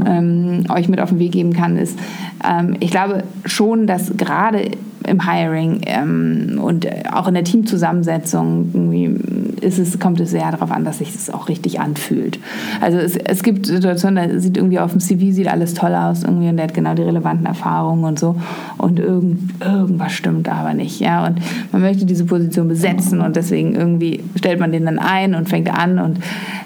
ähm, 0.05 0.65
euch 0.69 0.89
mit 0.89 0.99
auf 0.99 1.07
den 1.07 1.19
Weg 1.19 1.31
geben 1.31 1.53
kann, 1.53 1.77
ist, 1.77 1.97
ähm, 2.45 2.75
ich 2.81 2.91
glaube 2.91 3.23
schon, 3.45 3.87
dass 3.87 4.17
gerade 4.17 4.71
im 5.07 5.27
Hiring 5.27 5.81
ähm, 5.85 6.59
und 6.61 6.87
auch 7.11 7.27
in 7.27 7.33
der 7.33 7.43
Teamzusammensetzung 7.43 8.69
irgendwie 8.73 9.15
ist 9.61 9.79
es, 9.79 9.99
kommt 9.99 10.19
es 10.19 10.31
sehr 10.31 10.51
darauf 10.51 10.71
an, 10.71 10.85
dass 10.85 10.99
sich 10.99 11.13
das 11.13 11.29
auch 11.29 11.49
richtig 11.49 11.79
anfühlt. 11.79 12.39
Also 12.81 12.97
es, 12.97 13.15
es 13.15 13.41
gibt 13.41 13.65
Situationen, 13.65 14.29
da 14.29 14.39
sieht 14.39 14.57
irgendwie 14.57 14.79
auf 14.79 14.91
dem 14.91 14.99
CV 14.99 15.31
sieht 15.33 15.47
alles 15.47 15.73
toll 15.73 15.95
aus 15.95 16.23
irgendwie 16.23 16.49
und 16.49 16.57
der 16.57 16.65
hat 16.65 16.73
genau 16.73 16.93
die 16.93 17.03
relevanten 17.03 17.45
Erfahrungen 17.45 18.03
und 18.03 18.19
so 18.19 18.35
und 18.77 18.99
irgend, 18.99 19.53
irgendwas 19.63 20.11
stimmt 20.11 20.49
aber 20.49 20.73
nicht. 20.73 20.99
Ja? 20.99 21.25
Und 21.25 21.39
man 21.71 21.81
möchte 21.81 22.05
diese 22.05 22.25
Position 22.25 22.67
besetzen 22.67 23.21
und 23.21 23.35
deswegen 23.35 23.75
irgendwie 23.75 24.23
stellt 24.35 24.59
man 24.59 24.71
den 24.71 24.85
dann 24.85 24.99
ein 24.99 25.35
und 25.35 25.49
fängt 25.49 25.73
an 25.73 25.99
und 25.99 26.19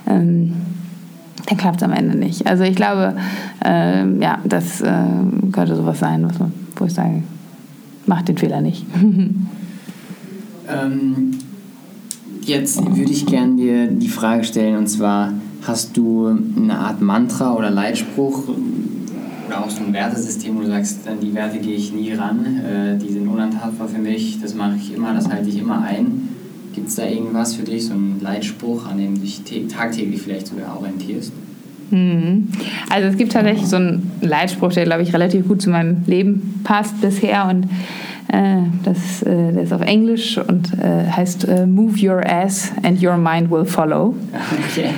ähm, 0.07 0.53
dann 1.47 1.57
klappt 1.57 1.77
es 1.77 1.83
am 1.83 1.93
Ende 1.93 2.17
nicht. 2.17 2.47
Also 2.47 2.63
ich 2.63 2.75
glaube, 2.75 3.15
ähm, 3.63 4.21
ja, 4.21 4.39
das 4.43 4.81
äh, 4.81 4.91
könnte 5.51 5.75
sowas 5.75 5.99
sein, 5.99 6.27
was 6.27 6.39
man, 6.39 6.51
wo 6.75 6.85
ich 6.85 6.93
sage, 6.93 7.23
macht 8.11 8.27
den 8.27 8.37
Fehler 8.37 8.59
nicht. 8.59 8.85
ähm, 10.67 11.31
jetzt 12.43 12.85
würde 12.85 13.09
ich 13.09 13.25
gerne 13.25 13.55
dir 13.55 13.87
die 13.87 14.09
Frage 14.09 14.43
stellen, 14.43 14.75
und 14.75 14.87
zwar, 14.87 15.31
hast 15.61 15.95
du 15.95 16.27
eine 16.27 16.77
Art 16.77 17.01
Mantra 17.01 17.55
oder 17.55 17.69
Leitspruch 17.69 18.49
oder 19.47 19.63
auch 19.63 19.69
so 19.69 19.85
ein 19.85 19.93
Wertesystem, 19.93 20.57
wo 20.57 20.59
du 20.59 20.67
sagst, 20.67 21.07
an 21.07 21.21
die 21.21 21.33
Werte 21.33 21.59
gehe 21.59 21.75
ich 21.75 21.93
nie 21.93 22.11
ran, 22.11 22.45
äh, 22.57 22.97
die 22.97 23.13
sind 23.13 23.29
unantastbar 23.29 23.87
für 23.87 24.01
mich, 24.01 24.41
das 24.41 24.55
mache 24.55 24.75
ich 24.75 24.93
immer, 24.93 25.13
das 25.13 25.29
halte 25.29 25.47
ich 25.47 25.57
immer 25.57 25.81
ein. 25.81 26.27
Gibt 26.73 26.89
es 26.89 26.95
da 26.95 27.05
irgendwas 27.05 27.55
für 27.55 27.63
dich, 27.63 27.85
so 27.85 27.93
einen 27.93 28.19
Leitspruch, 28.21 28.87
an 28.87 28.97
dem 28.97 29.15
du 29.15 29.21
dich 29.21 29.41
tagtäglich 29.69 30.21
vielleicht 30.21 30.47
sogar 30.47 30.77
orientierst? 30.77 31.31
Mhm. 31.91 32.47
Also 32.89 33.07
es 33.07 33.17
gibt 33.17 33.33
tatsächlich 33.33 33.67
so 33.67 33.75
einen 33.75 34.11
Leitspruch, 34.21 34.73
der, 34.73 34.85
glaube 34.85 35.03
ich, 35.03 35.13
relativ 35.13 35.47
gut 35.47 35.61
zu 35.61 35.69
meinem 35.69 36.03
Leben 36.07 36.61
passt 36.63 36.99
bisher 37.01 37.47
und 37.49 37.67
äh, 38.27 38.61
das, 38.83 39.23
äh, 39.23 39.51
der 39.51 39.63
ist 39.63 39.73
auf 39.73 39.81
Englisch 39.81 40.37
und 40.37 40.73
äh, 40.73 41.09
heißt 41.11 41.47
äh, 41.47 41.65
Move 41.65 41.95
your 42.01 42.25
ass 42.25 42.71
and 42.83 43.03
your 43.03 43.17
mind 43.17 43.51
will 43.51 43.65
follow. 43.65 44.15
Okay. 44.69 44.89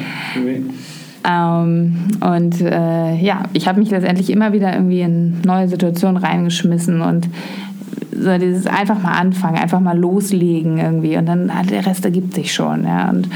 Ähm, 1.26 1.96
und 2.20 2.62
äh, 2.62 3.16
ja, 3.16 3.44
ich 3.54 3.68
habe 3.68 3.80
mich 3.80 3.90
letztendlich 3.90 4.30
immer 4.30 4.54
wieder 4.54 4.74
irgendwie 4.74 5.02
in 5.02 5.42
neue 5.46 5.68
Situationen 5.68 6.18
reingeschmissen 6.18 7.02
und 7.02 7.30
so 8.12 8.38
dieses 8.38 8.68
einfach 8.68 9.02
mal 9.02 9.14
anfangen, 9.14 9.58
einfach 9.58 9.80
mal 9.80 9.98
loslegen 9.98 10.78
irgendwie 10.78 11.18
und 11.18 11.26
dann 11.26 11.52
der 11.70 11.86
Rest 11.86 12.06
ergibt 12.06 12.34
sich 12.34 12.54
schon. 12.54 12.84
Ja. 12.86 13.10
Und 13.10 13.30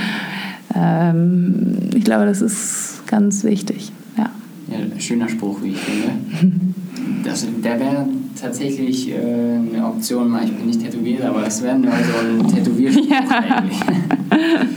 ähm, 0.75 1.77
ich 1.95 2.03
glaube, 2.03 2.25
das 2.25 2.41
ist 2.41 3.03
ganz 3.08 3.43
wichtig. 3.43 3.91
Ja. 4.17 4.30
ja 4.69 4.99
schöner 4.99 5.30
Spruch, 5.30 5.62
wie 5.63 5.69
ich 5.69 5.80
finde. 5.80 6.10
Das, 7.23 7.45
der 7.63 7.80
wäre 7.80 8.08
tatsächlich 8.39 9.10
äh, 9.10 9.15
eine 9.15 9.86
Option, 9.86 10.38
ich 10.43 10.51
bin 10.51 10.67
nicht 10.67 10.82
tätowiert, 10.82 11.23
aber 11.23 11.41
das 11.41 11.62
wäre 11.62 11.77
so 11.77 11.88
ein 11.88 12.47
Tätowierspruch 12.47 13.06
ja. 13.10 13.19
eigentlich. 13.30 13.80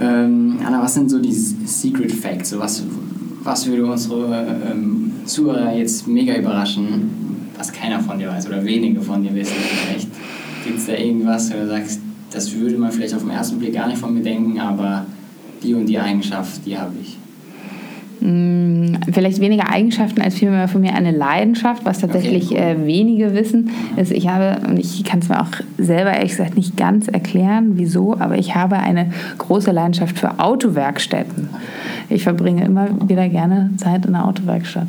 ähm, 0.00 0.58
Anna, 0.64 0.82
was 0.82 0.94
sind 0.94 1.10
so 1.10 1.18
die 1.18 1.32
Secret 1.32 2.12
Facts? 2.12 2.50
So 2.50 2.58
was, 2.58 2.82
was 3.42 3.66
würde 3.66 3.86
unsere 3.86 4.60
ähm, 4.70 5.12
Zuhörer 5.24 5.74
jetzt 5.74 6.06
mega 6.06 6.36
überraschen, 6.36 7.10
was 7.56 7.72
keiner 7.72 8.00
von 8.00 8.18
dir 8.18 8.28
weiß 8.28 8.46
oder 8.48 8.64
wenige 8.64 9.00
von 9.00 9.22
dir 9.22 9.34
wissen 9.34 9.54
vielleicht? 9.56 10.08
Gibt 10.64 10.78
es 10.78 10.86
da 10.86 10.94
irgendwas, 10.94 11.50
wo 11.50 11.56
du 11.56 11.68
sagst, 11.68 12.00
das 12.30 12.54
würde 12.54 12.76
man 12.78 12.92
vielleicht 12.92 13.14
auf 13.14 13.22
den 13.22 13.30
ersten 13.30 13.58
Blick 13.58 13.74
gar 13.74 13.88
nicht 13.88 13.98
von 13.98 14.14
mir 14.14 14.22
denken, 14.22 14.60
aber 14.60 15.06
die 15.62 15.74
und 15.74 15.86
die 15.86 15.98
Eigenschaft, 15.98 16.64
die 16.64 16.78
habe 16.78 16.94
ich? 17.00 17.18
Hm, 18.20 18.98
vielleicht 19.12 19.40
weniger 19.40 19.70
Eigenschaften 19.70 20.20
als 20.20 20.34
vielmehr 20.34 20.68
von 20.68 20.82
mir 20.82 20.94
eine 20.94 21.10
Leidenschaft, 21.10 21.86
was 21.86 22.00
tatsächlich 22.00 22.50
okay. 22.50 22.72
äh, 22.72 22.86
wenige 22.86 23.34
wissen. 23.34 23.70
Ist, 23.96 24.12
ich 24.12 24.28
habe, 24.28 24.60
und 24.68 24.78
ich 24.78 25.04
kann 25.04 25.20
es 25.20 25.30
mir 25.30 25.40
auch 25.40 25.48
selber 25.78 26.12
ehrlich 26.12 26.32
gesagt 26.32 26.56
nicht 26.56 26.76
ganz 26.76 27.08
erklären, 27.08 27.72
wieso, 27.74 28.18
aber 28.18 28.36
ich 28.36 28.54
habe 28.54 28.76
eine 28.76 29.10
große 29.38 29.70
Leidenschaft 29.70 30.18
für 30.18 30.38
Autowerkstätten. 30.38 31.48
Ich 32.10 32.22
verbringe 32.24 32.64
immer 32.64 32.88
wieder 33.08 33.28
gerne 33.28 33.70
Zeit 33.78 34.04
in 34.04 34.12
der 34.12 34.26
Autowerkstatt. 34.26 34.88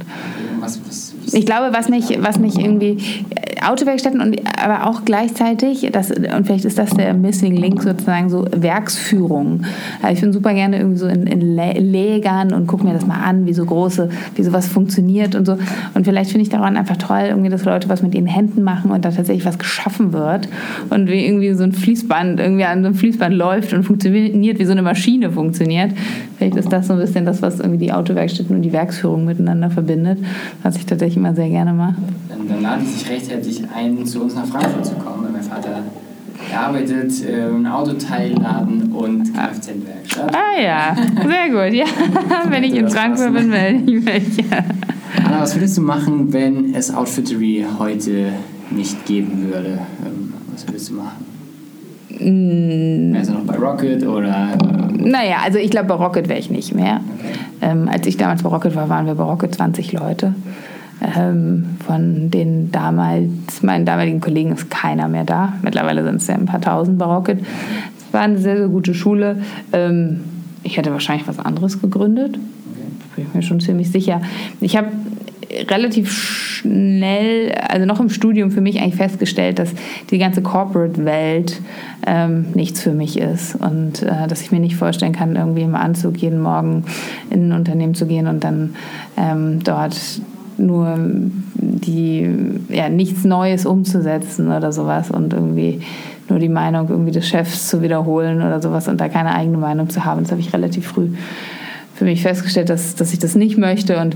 Was, 0.59 0.81
was 0.85 1.10
ich 1.33 1.45
glaube, 1.45 1.69
was 1.71 1.89
nicht, 1.89 2.21
was 2.23 2.39
nicht 2.39 2.57
irgendwie 2.57 2.97
Autowerkstätten 3.63 4.21
und 4.21 4.41
aber 4.57 4.87
auch 4.87 5.05
gleichzeitig, 5.05 5.87
das, 5.91 6.09
und 6.09 6.45
vielleicht 6.45 6.65
ist 6.65 6.79
das 6.79 6.91
der 6.91 7.13
Missing 7.13 7.55
Link 7.55 7.83
sozusagen, 7.83 8.29
so 8.29 8.45
Werksführung. 8.51 9.63
Also 10.01 10.15
ich 10.15 10.21
bin 10.21 10.33
super 10.33 10.53
gerne 10.53 10.77
irgendwie 10.77 10.97
so 10.97 11.07
in, 11.07 11.27
in 11.27 11.41
Lägern 11.41 12.53
und 12.53 12.65
gucke 12.65 12.83
mir 12.85 12.93
das 12.93 13.05
mal 13.05 13.21
an, 13.21 13.45
wie 13.45 13.53
so 13.53 13.63
große, 13.63 14.09
wie 14.35 14.43
sowas 14.43 14.67
funktioniert 14.67 15.35
und 15.35 15.45
so. 15.45 15.57
Und 15.93 16.05
vielleicht 16.05 16.31
finde 16.31 16.43
ich 16.43 16.49
daran 16.49 16.75
einfach 16.75 16.97
toll, 16.97 17.25
irgendwie, 17.27 17.49
dass 17.49 17.63
Leute 17.63 17.87
was 17.87 18.01
mit 18.01 18.15
ihren 18.15 18.25
Händen 18.25 18.63
machen 18.63 18.89
und 18.89 19.05
da 19.05 19.11
tatsächlich 19.11 19.45
was 19.45 19.59
geschaffen 19.59 20.11
wird 20.11 20.47
und 20.89 21.07
wie 21.07 21.25
irgendwie 21.25 21.53
so 21.53 21.63
ein 21.63 21.71
Fließband 21.71 22.39
irgendwie 22.39 22.65
an 22.65 22.81
so 22.81 22.87
einem 22.87 22.95
Fließband 22.95 23.35
läuft 23.35 23.73
und 23.73 23.83
funktioniert, 23.83 24.57
wie 24.57 24.65
so 24.65 24.71
eine 24.71 24.81
Maschine 24.81 25.31
funktioniert. 25.31 25.91
Vielleicht 26.37 26.55
ist 26.55 26.73
das 26.73 26.87
so 26.87 26.93
ein 26.93 26.99
bisschen 26.99 27.25
das, 27.25 27.43
was 27.43 27.59
irgendwie 27.59 27.85
die 27.85 27.91
Autowerkstätten 27.91 28.55
und 28.55 28.63
die 28.63 28.73
Werksführung 28.73 29.25
miteinander 29.25 29.69
verbindet, 29.69 30.17
was 30.63 30.75
ich 30.77 30.87
tatsächlich 30.87 31.20
immer 31.21 31.35
sehr 31.35 31.49
gerne 31.49 31.71
mache. 31.71 31.95
Dann, 32.29 32.47
dann 32.47 32.61
lade 32.63 32.81
ich 32.83 32.97
dich 32.97 33.09
rechtzeitig 33.09 33.61
ein, 33.75 34.05
zu 34.07 34.23
uns 34.23 34.33
nach 34.33 34.45
Frankfurt 34.45 34.85
zu 34.85 34.95
kommen, 34.95 35.23
weil 35.23 35.31
mein 35.31 35.43
Vater 35.43 35.83
arbeitet 36.55 37.23
äh, 37.23 37.47
im 37.47 37.65
Autoteilladen 37.67 38.91
und 38.91 39.31
Kfz-Werkstatt. 39.31 40.35
Ah 40.35 40.59
ja, 40.59 40.95
sehr 40.95 41.49
gut. 41.49 41.73
Ja. 41.75 41.85
wenn 42.49 42.63
ich 42.63 42.73
in 42.73 42.89
Frankfurt 42.89 43.33
bin, 43.33 43.49
melde 43.49 43.91
ich 43.91 44.03
mich. 44.03 44.45
Anna, 45.23 45.41
was 45.41 45.55
würdest 45.55 45.77
du 45.77 45.81
machen, 45.81 46.33
wenn 46.33 46.73
es 46.73 46.91
Outfittery 46.91 47.65
heute 47.77 48.29
nicht 48.71 49.05
geben 49.05 49.49
würde? 49.53 49.79
Ähm, 50.03 50.33
was 50.51 50.67
würdest 50.67 50.89
du 50.89 50.95
machen? 50.95 51.25
Mm. 52.19 53.13
Wärst 53.13 53.29
du 53.29 53.33
noch 53.35 53.45
bei 53.45 53.57
Rocket 53.57 54.05
oder? 54.05 54.57
Naja, 54.97 55.37
also 55.43 55.59
ich 55.59 55.69
glaube, 55.69 55.87
bei 55.87 55.95
Rocket 55.95 56.27
wäre 56.27 56.39
ich 56.39 56.49
nicht 56.49 56.73
mehr. 56.73 57.01
Okay. 57.19 57.39
Ähm, 57.61 57.87
als 57.87 58.07
ich 58.07 58.17
damals 58.17 58.41
bei 58.41 58.49
Rocket 58.49 58.75
war, 58.75 58.89
waren 58.89 59.05
wir 59.05 59.15
bei 59.15 59.23
Rocket 59.23 59.53
20 59.53 59.93
Leute. 59.93 60.33
Ähm, 61.01 61.77
von 61.85 62.29
den 62.29 62.71
damals, 62.71 63.63
meinen 63.63 63.85
damaligen 63.85 64.21
Kollegen 64.21 64.51
ist 64.51 64.69
keiner 64.69 65.07
mehr 65.07 65.23
da. 65.23 65.53
Mittlerweile 65.63 66.03
sind 66.03 66.17
es 66.17 66.27
ja 66.27 66.35
ein 66.35 66.45
paar 66.45 66.61
tausend 66.61 66.99
bei 66.99 67.05
Rocket. 67.05 67.39
Es 67.41 68.13
war 68.13 68.21
eine 68.21 68.37
sehr, 68.37 68.57
sehr 68.57 68.67
gute 68.67 68.93
Schule. 68.93 69.37
Ähm, 69.73 70.21
ich 70.63 70.77
hätte 70.77 70.91
wahrscheinlich 70.91 71.27
was 71.27 71.39
anderes 71.39 71.81
gegründet. 71.81 72.33
Bin 73.15 73.25
ich 73.25 73.33
mir 73.33 73.41
schon 73.41 73.59
ziemlich 73.59 73.91
sicher. 73.91 74.21
Ich 74.59 74.77
habe 74.77 74.89
relativ 75.69 76.11
schnell, 76.11 77.51
also 77.67 77.85
noch 77.85 77.99
im 77.99 78.09
Studium 78.09 78.51
für 78.51 78.61
mich 78.61 78.79
eigentlich 78.79 78.95
festgestellt, 78.95 79.59
dass 79.59 79.73
die 80.09 80.17
ganze 80.17 80.41
Corporate-Welt 80.41 81.61
ähm, 82.05 82.45
nichts 82.53 82.81
für 82.81 82.93
mich 82.93 83.17
ist 83.17 83.55
und 83.55 84.03
äh, 84.03 84.27
dass 84.27 84.41
ich 84.41 84.51
mir 84.51 84.59
nicht 84.59 84.75
vorstellen 84.75 85.13
kann, 85.13 85.35
irgendwie 85.35 85.61
im 85.63 85.75
Anzug 85.75 86.17
jeden 86.17 86.41
Morgen 86.41 86.85
in 87.29 87.49
ein 87.49 87.53
Unternehmen 87.53 87.95
zu 87.95 88.05
gehen 88.05 88.27
und 88.27 88.43
dann 88.43 88.75
ähm, 89.17 89.63
dort 89.63 89.95
nur 90.61 90.97
die, 91.53 92.29
ja, 92.69 92.89
nichts 92.89 93.23
Neues 93.23 93.65
umzusetzen 93.65 94.47
oder 94.51 94.71
sowas 94.71 95.11
und 95.11 95.33
irgendwie 95.33 95.81
nur 96.29 96.39
die 96.39 96.49
Meinung 96.49 96.89
irgendwie 96.89 97.11
des 97.11 97.27
Chefs 97.27 97.67
zu 97.67 97.81
wiederholen 97.81 98.37
oder 98.41 98.61
sowas 98.61 98.87
und 98.87 99.01
da 99.01 99.09
keine 99.09 99.35
eigene 99.35 99.57
Meinung 99.57 99.89
zu 99.89 100.05
haben. 100.05 100.21
Das 100.21 100.31
habe 100.31 100.41
ich 100.41 100.53
relativ 100.53 100.87
früh 100.87 101.09
für 101.95 102.05
mich 102.05 102.21
festgestellt, 102.21 102.69
dass, 102.69 102.95
dass 102.95 103.13
ich 103.13 103.19
das 103.19 103.35
nicht 103.35 103.57
möchte 103.57 103.99
und 103.99 104.15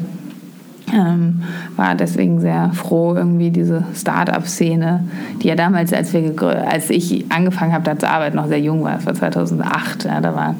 ähm, 0.93 1.41
war 1.75 1.95
deswegen 1.95 2.39
sehr 2.39 2.71
froh, 2.73 3.13
irgendwie 3.15 3.51
diese 3.51 3.83
Start-up-Szene, 3.93 5.03
die 5.41 5.47
ja 5.47 5.55
damals, 5.55 5.93
als, 5.93 6.13
wir 6.13 6.33
als 6.67 6.89
ich 6.89 7.25
angefangen 7.29 7.73
habe, 7.73 7.83
da 7.83 7.97
zu 7.97 8.09
arbeiten, 8.09 8.37
noch 8.37 8.47
sehr 8.47 8.59
jung 8.59 8.83
war, 8.83 8.95
das 8.95 9.05
war 9.05 9.13
2008, 9.13 10.05
ja, 10.05 10.21
da 10.21 10.35
waren 10.35 10.55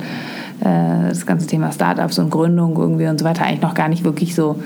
äh, 0.62 1.10
das 1.10 1.26
ganze 1.26 1.48
Thema 1.48 1.72
Startups 1.72 2.18
und 2.18 2.30
Gründung 2.30 2.78
irgendwie 2.78 3.08
und 3.08 3.20
so 3.20 3.26
weiter 3.26 3.46
eigentlich 3.46 3.62
noch 3.62 3.74
gar 3.74 3.90
nicht 3.90 4.04
wirklich 4.04 4.36
so 4.36 4.60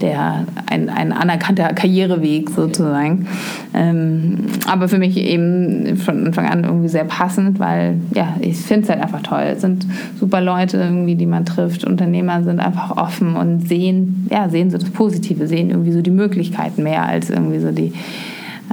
der 0.00 0.44
ein, 0.66 0.88
ein 0.88 1.12
anerkannter 1.12 1.68
Karriereweg 1.72 2.50
sozusagen. 2.50 3.26
Ähm, 3.72 4.46
aber 4.66 4.88
für 4.88 4.98
mich 4.98 5.16
eben 5.16 5.96
von 5.96 6.26
Anfang 6.26 6.46
an 6.46 6.64
irgendwie 6.64 6.88
sehr 6.88 7.04
passend, 7.04 7.58
weil 7.58 7.98
ja, 8.14 8.36
ich 8.40 8.56
finde 8.56 8.82
es 8.82 8.88
halt 8.90 9.00
einfach 9.00 9.22
toll. 9.22 9.44
Es 9.52 9.60
sind 9.60 9.86
super 10.18 10.40
Leute 10.40 10.78
irgendwie, 10.78 11.14
die 11.14 11.26
man 11.26 11.44
trifft. 11.44 11.84
Unternehmer 11.84 12.42
sind 12.42 12.60
einfach 12.60 12.96
offen 12.96 13.36
und 13.36 13.68
sehen, 13.68 14.26
ja, 14.30 14.48
sehen 14.48 14.70
so 14.70 14.78
das 14.78 14.90
Positive, 14.90 15.46
sehen 15.46 15.70
irgendwie 15.70 15.92
so 15.92 16.02
die 16.02 16.10
Möglichkeiten 16.10 16.82
mehr 16.82 17.04
als 17.04 17.30
irgendwie 17.30 17.60
so 17.60 17.70
die 17.70 17.92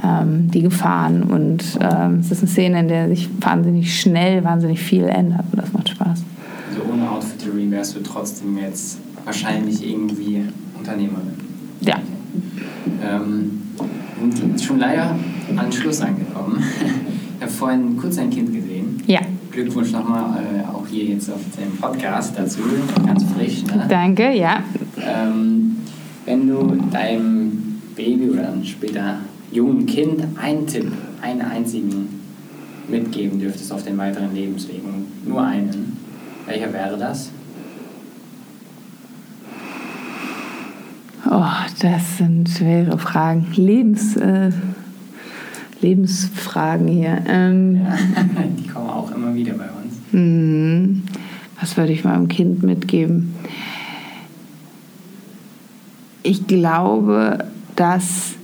ähm, 0.02 0.50
die 0.50 0.62
Gefahren. 0.62 1.22
Und 1.22 1.78
ähm, 1.80 2.18
es 2.20 2.32
ist 2.32 2.42
eine 2.42 2.50
Szene, 2.50 2.80
in 2.80 2.88
der 2.88 3.08
sich 3.08 3.30
wahnsinnig 3.40 3.98
schnell, 3.98 4.42
wahnsinnig 4.42 4.80
viel 4.80 5.04
ändert 5.04 5.44
und 5.52 5.62
das 5.62 5.72
macht 5.72 5.88
Spaß 5.88 6.23
Outfittery 7.44 7.70
wärst 7.70 7.96
du 7.96 8.00
trotzdem 8.02 8.58
jetzt 8.58 8.98
wahrscheinlich 9.24 9.86
irgendwie 9.86 10.44
Unternehmerin. 10.78 11.34
Ja. 11.80 11.98
Ähm, 13.02 13.62
und 14.20 14.60
schon 14.60 14.78
leider 14.78 15.14
an 15.56 15.72
Schluss 15.72 16.00
angekommen. 16.00 16.62
ich 17.36 17.42
habe 17.42 17.52
vorhin 17.52 17.96
kurz 17.98 18.18
ein 18.18 18.30
Kind 18.30 18.52
gesehen. 18.54 19.02
Ja. 19.06 19.20
Glückwunsch 19.50 19.92
nochmal 19.92 20.42
äh, 20.42 20.66
auch 20.66 20.86
hier 20.86 21.04
jetzt 21.04 21.30
auf 21.30 21.40
dem 21.58 21.76
Podcast 21.78 22.34
dazu, 22.36 22.60
ganz 23.06 23.24
frisch. 23.24 23.62
Ne? 23.64 23.84
Danke, 23.88 24.32
ja. 24.32 24.64
Ähm, 24.98 25.76
wenn 26.24 26.48
du 26.48 26.76
deinem 26.90 27.80
Baby 27.94 28.30
oder 28.30 28.44
dann 28.44 28.64
später 28.64 29.18
jungen 29.52 29.86
Kind 29.86 30.24
einen 30.40 30.66
Tipp, 30.66 30.90
einen 31.20 31.42
einzigen 31.42 32.20
mitgeben 32.88 33.38
dürftest 33.38 33.72
auf 33.72 33.84
den 33.84 33.96
weiteren 33.98 34.34
Lebenswegen, 34.34 35.06
nur 35.26 35.42
einen, 35.42 36.03
welcher 36.46 36.72
wäre 36.72 36.96
das? 36.98 37.30
Oh, 41.30 41.44
das 41.80 42.18
sind 42.18 42.48
schwere 42.48 42.98
Fragen. 42.98 43.46
Lebens, 43.54 44.16
äh, 44.16 44.50
Lebensfragen 45.80 46.86
hier. 46.86 47.22
Ähm, 47.26 47.82
ja, 47.84 47.96
die 48.58 48.68
kommen 48.68 48.90
auch 48.90 49.10
immer 49.10 49.34
wieder 49.34 49.54
bei 49.54 49.64
uns. 49.64 49.94
Mh, 50.12 51.00
was 51.60 51.76
würde 51.76 51.92
ich 51.92 52.04
meinem 52.04 52.28
Kind 52.28 52.62
mitgeben? 52.62 53.34
Ich 56.22 56.46
glaube, 56.46 57.44
dass 57.76 58.34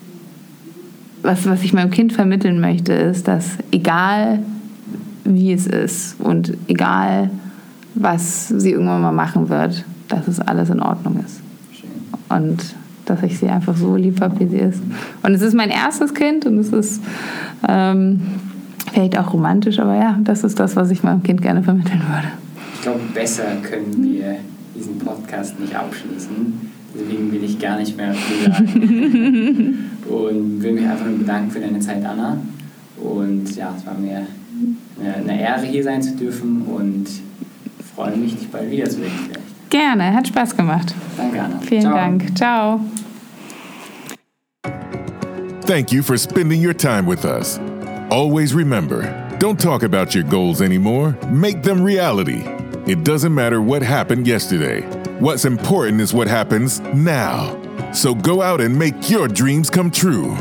was, 1.23 1.47
was 1.47 1.63
ich 1.63 1.73
meinem 1.73 1.91
Kind 1.91 2.13
vermitteln 2.13 2.61
möchte, 2.61 2.93
ist, 2.93 3.29
dass 3.29 3.59
egal 3.73 4.41
wie 5.25 5.53
es 5.53 5.67
ist 5.67 6.19
und 6.21 6.57
egal 6.67 7.31
was 7.95 8.49
sie 8.49 8.73
irgendwann 8.73 9.03
mal 9.03 9.13
machen 9.13 9.49
wird, 9.49 9.85
dass 10.09 10.29
es 10.29 10.41
alles 10.41 10.71
in 10.71 10.81
Ordnung 10.81 11.23
ist. 11.25 11.41
Und 12.29 12.75
dass 13.07 13.23
ich 13.23 13.39
sie 13.39 13.49
einfach 13.49 13.77
so 13.77 13.97
lieb 13.97 14.21
habe, 14.21 14.39
wie 14.41 14.47
sie 14.47 14.59
ist. 14.59 14.81
Und 15.23 15.35
es 15.35 15.43
ist 15.43 15.55
mein 15.55 15.71
erstes 15.71 16.15
Kind 16.15 16.47
und 16.47 16.59
es 16.59 16.73
ist 16.73 17.03
ähm, 17.69 18.21
vielleicht 18.93 19.19
auch 19.19 19.33
romantisch, 19.33 19.79
aber 19.79 19.97
ja, 19.97 20.19
das 20.23 20.45
ist 20.45 20.61
das, 20.61 20.77
was 20.77 20.91
ich 20.91 21.03
meinem 21.03 21.23
Kind 21.23 21.43
gerne 21.43 21.63
vermitteln 21.63 22.01
würde. 22.01 22.29
Ich 22.75 22.83
glaube, 22.83 23.01
besser 23.13 23.45
können 23.63 24.03
wir 24.03 24.37
diesen 24.75 24.99
Podcast 24.99 25.59
nicht 25.59 25.75
abschließen. 25.75 26.71
Deswegen 26.95 27.33
will 27.33 27.45
ich 27.45 27.59
gar 27.59 27.79
nicht 27.79 27.97
mehr 27.97 28.15
viel 28.15 28.53
sagen. 28.53 29.91
und 30.09 30.63
will 30.63 30.73
mich 30.73 30.85
einfach 30.85 31.07
nur 31.07 31.19
bedanken 31.19 31.51
für 31.51 31.61
deine 31.61 31.79
Zeit, 31.81 32.05
Anna. 32.05 32.39
Und 33.01 33.55
ja, 33.57 33.75
es 33.77 33.87
war 33.87 33.95
mir 33.95 34.27
eine 35.03 35.41
Ehre, 35.41 35.67
hier 35.67 35.85
sein 35.85 36.03
zu 36.03 36.17
dürfen. 36.17 36.63
Und 36.63 37.07
freue 37.95 38.17
mich, 38.17 38.37
dich 38.37 38.49
bald 38.51 38.71
wiederzusehen. 38.71 39.13
Gerne, 39.69 40.13
hat 40.13 40.29
Spaß 40.29 40.57
gemacht. 40.57 40.95
Danke, 41.17 41.41
Anna. 41.41 41.61
Vielen 41.61 41.83
Ciao. 41.83 41.95
Dank. 41.95 42.37
Ciao. 42.37 42.81
Thank 45.67 45.93
you 45.93 46.03
for 46.03 46.19
spending 46.19 46.61
your 46.61 46.75
time 46.75 47.07
with 47.07 47.25
us. 47.25 47.61
Always 48.11 48.55
remember 48.55 49.31
don't 49.41 49.59
talk 49.59 49.83
about 49.83 50.15
your 50.15 50.25
goals 50.25 50.61
anymore, 50.61 51.17
make 51.31 51.63
them 51.63 51.83
reality. 51.83 52.45
It 52.87 53.05
doesn't 53.05 53.35
matter 53.35 53.63
what 53.63 53.81
happened 53.81 54.27
yesterday. 54.27 54.83
What's 55.19 55.47
important 55.47 55.99
is 56.03 56.13
what 56.13 56.29
happens 56.29 56.81
now. 56.93 57.57
So 57.95 58.15
go 58.15 58.43
out 58.43 58.61
and 58.61 58.79
make 58.79 59.09
your 59.09 59.29
dreams 59.29 59.71
come 59.71 59.91
true. 59.91 60.37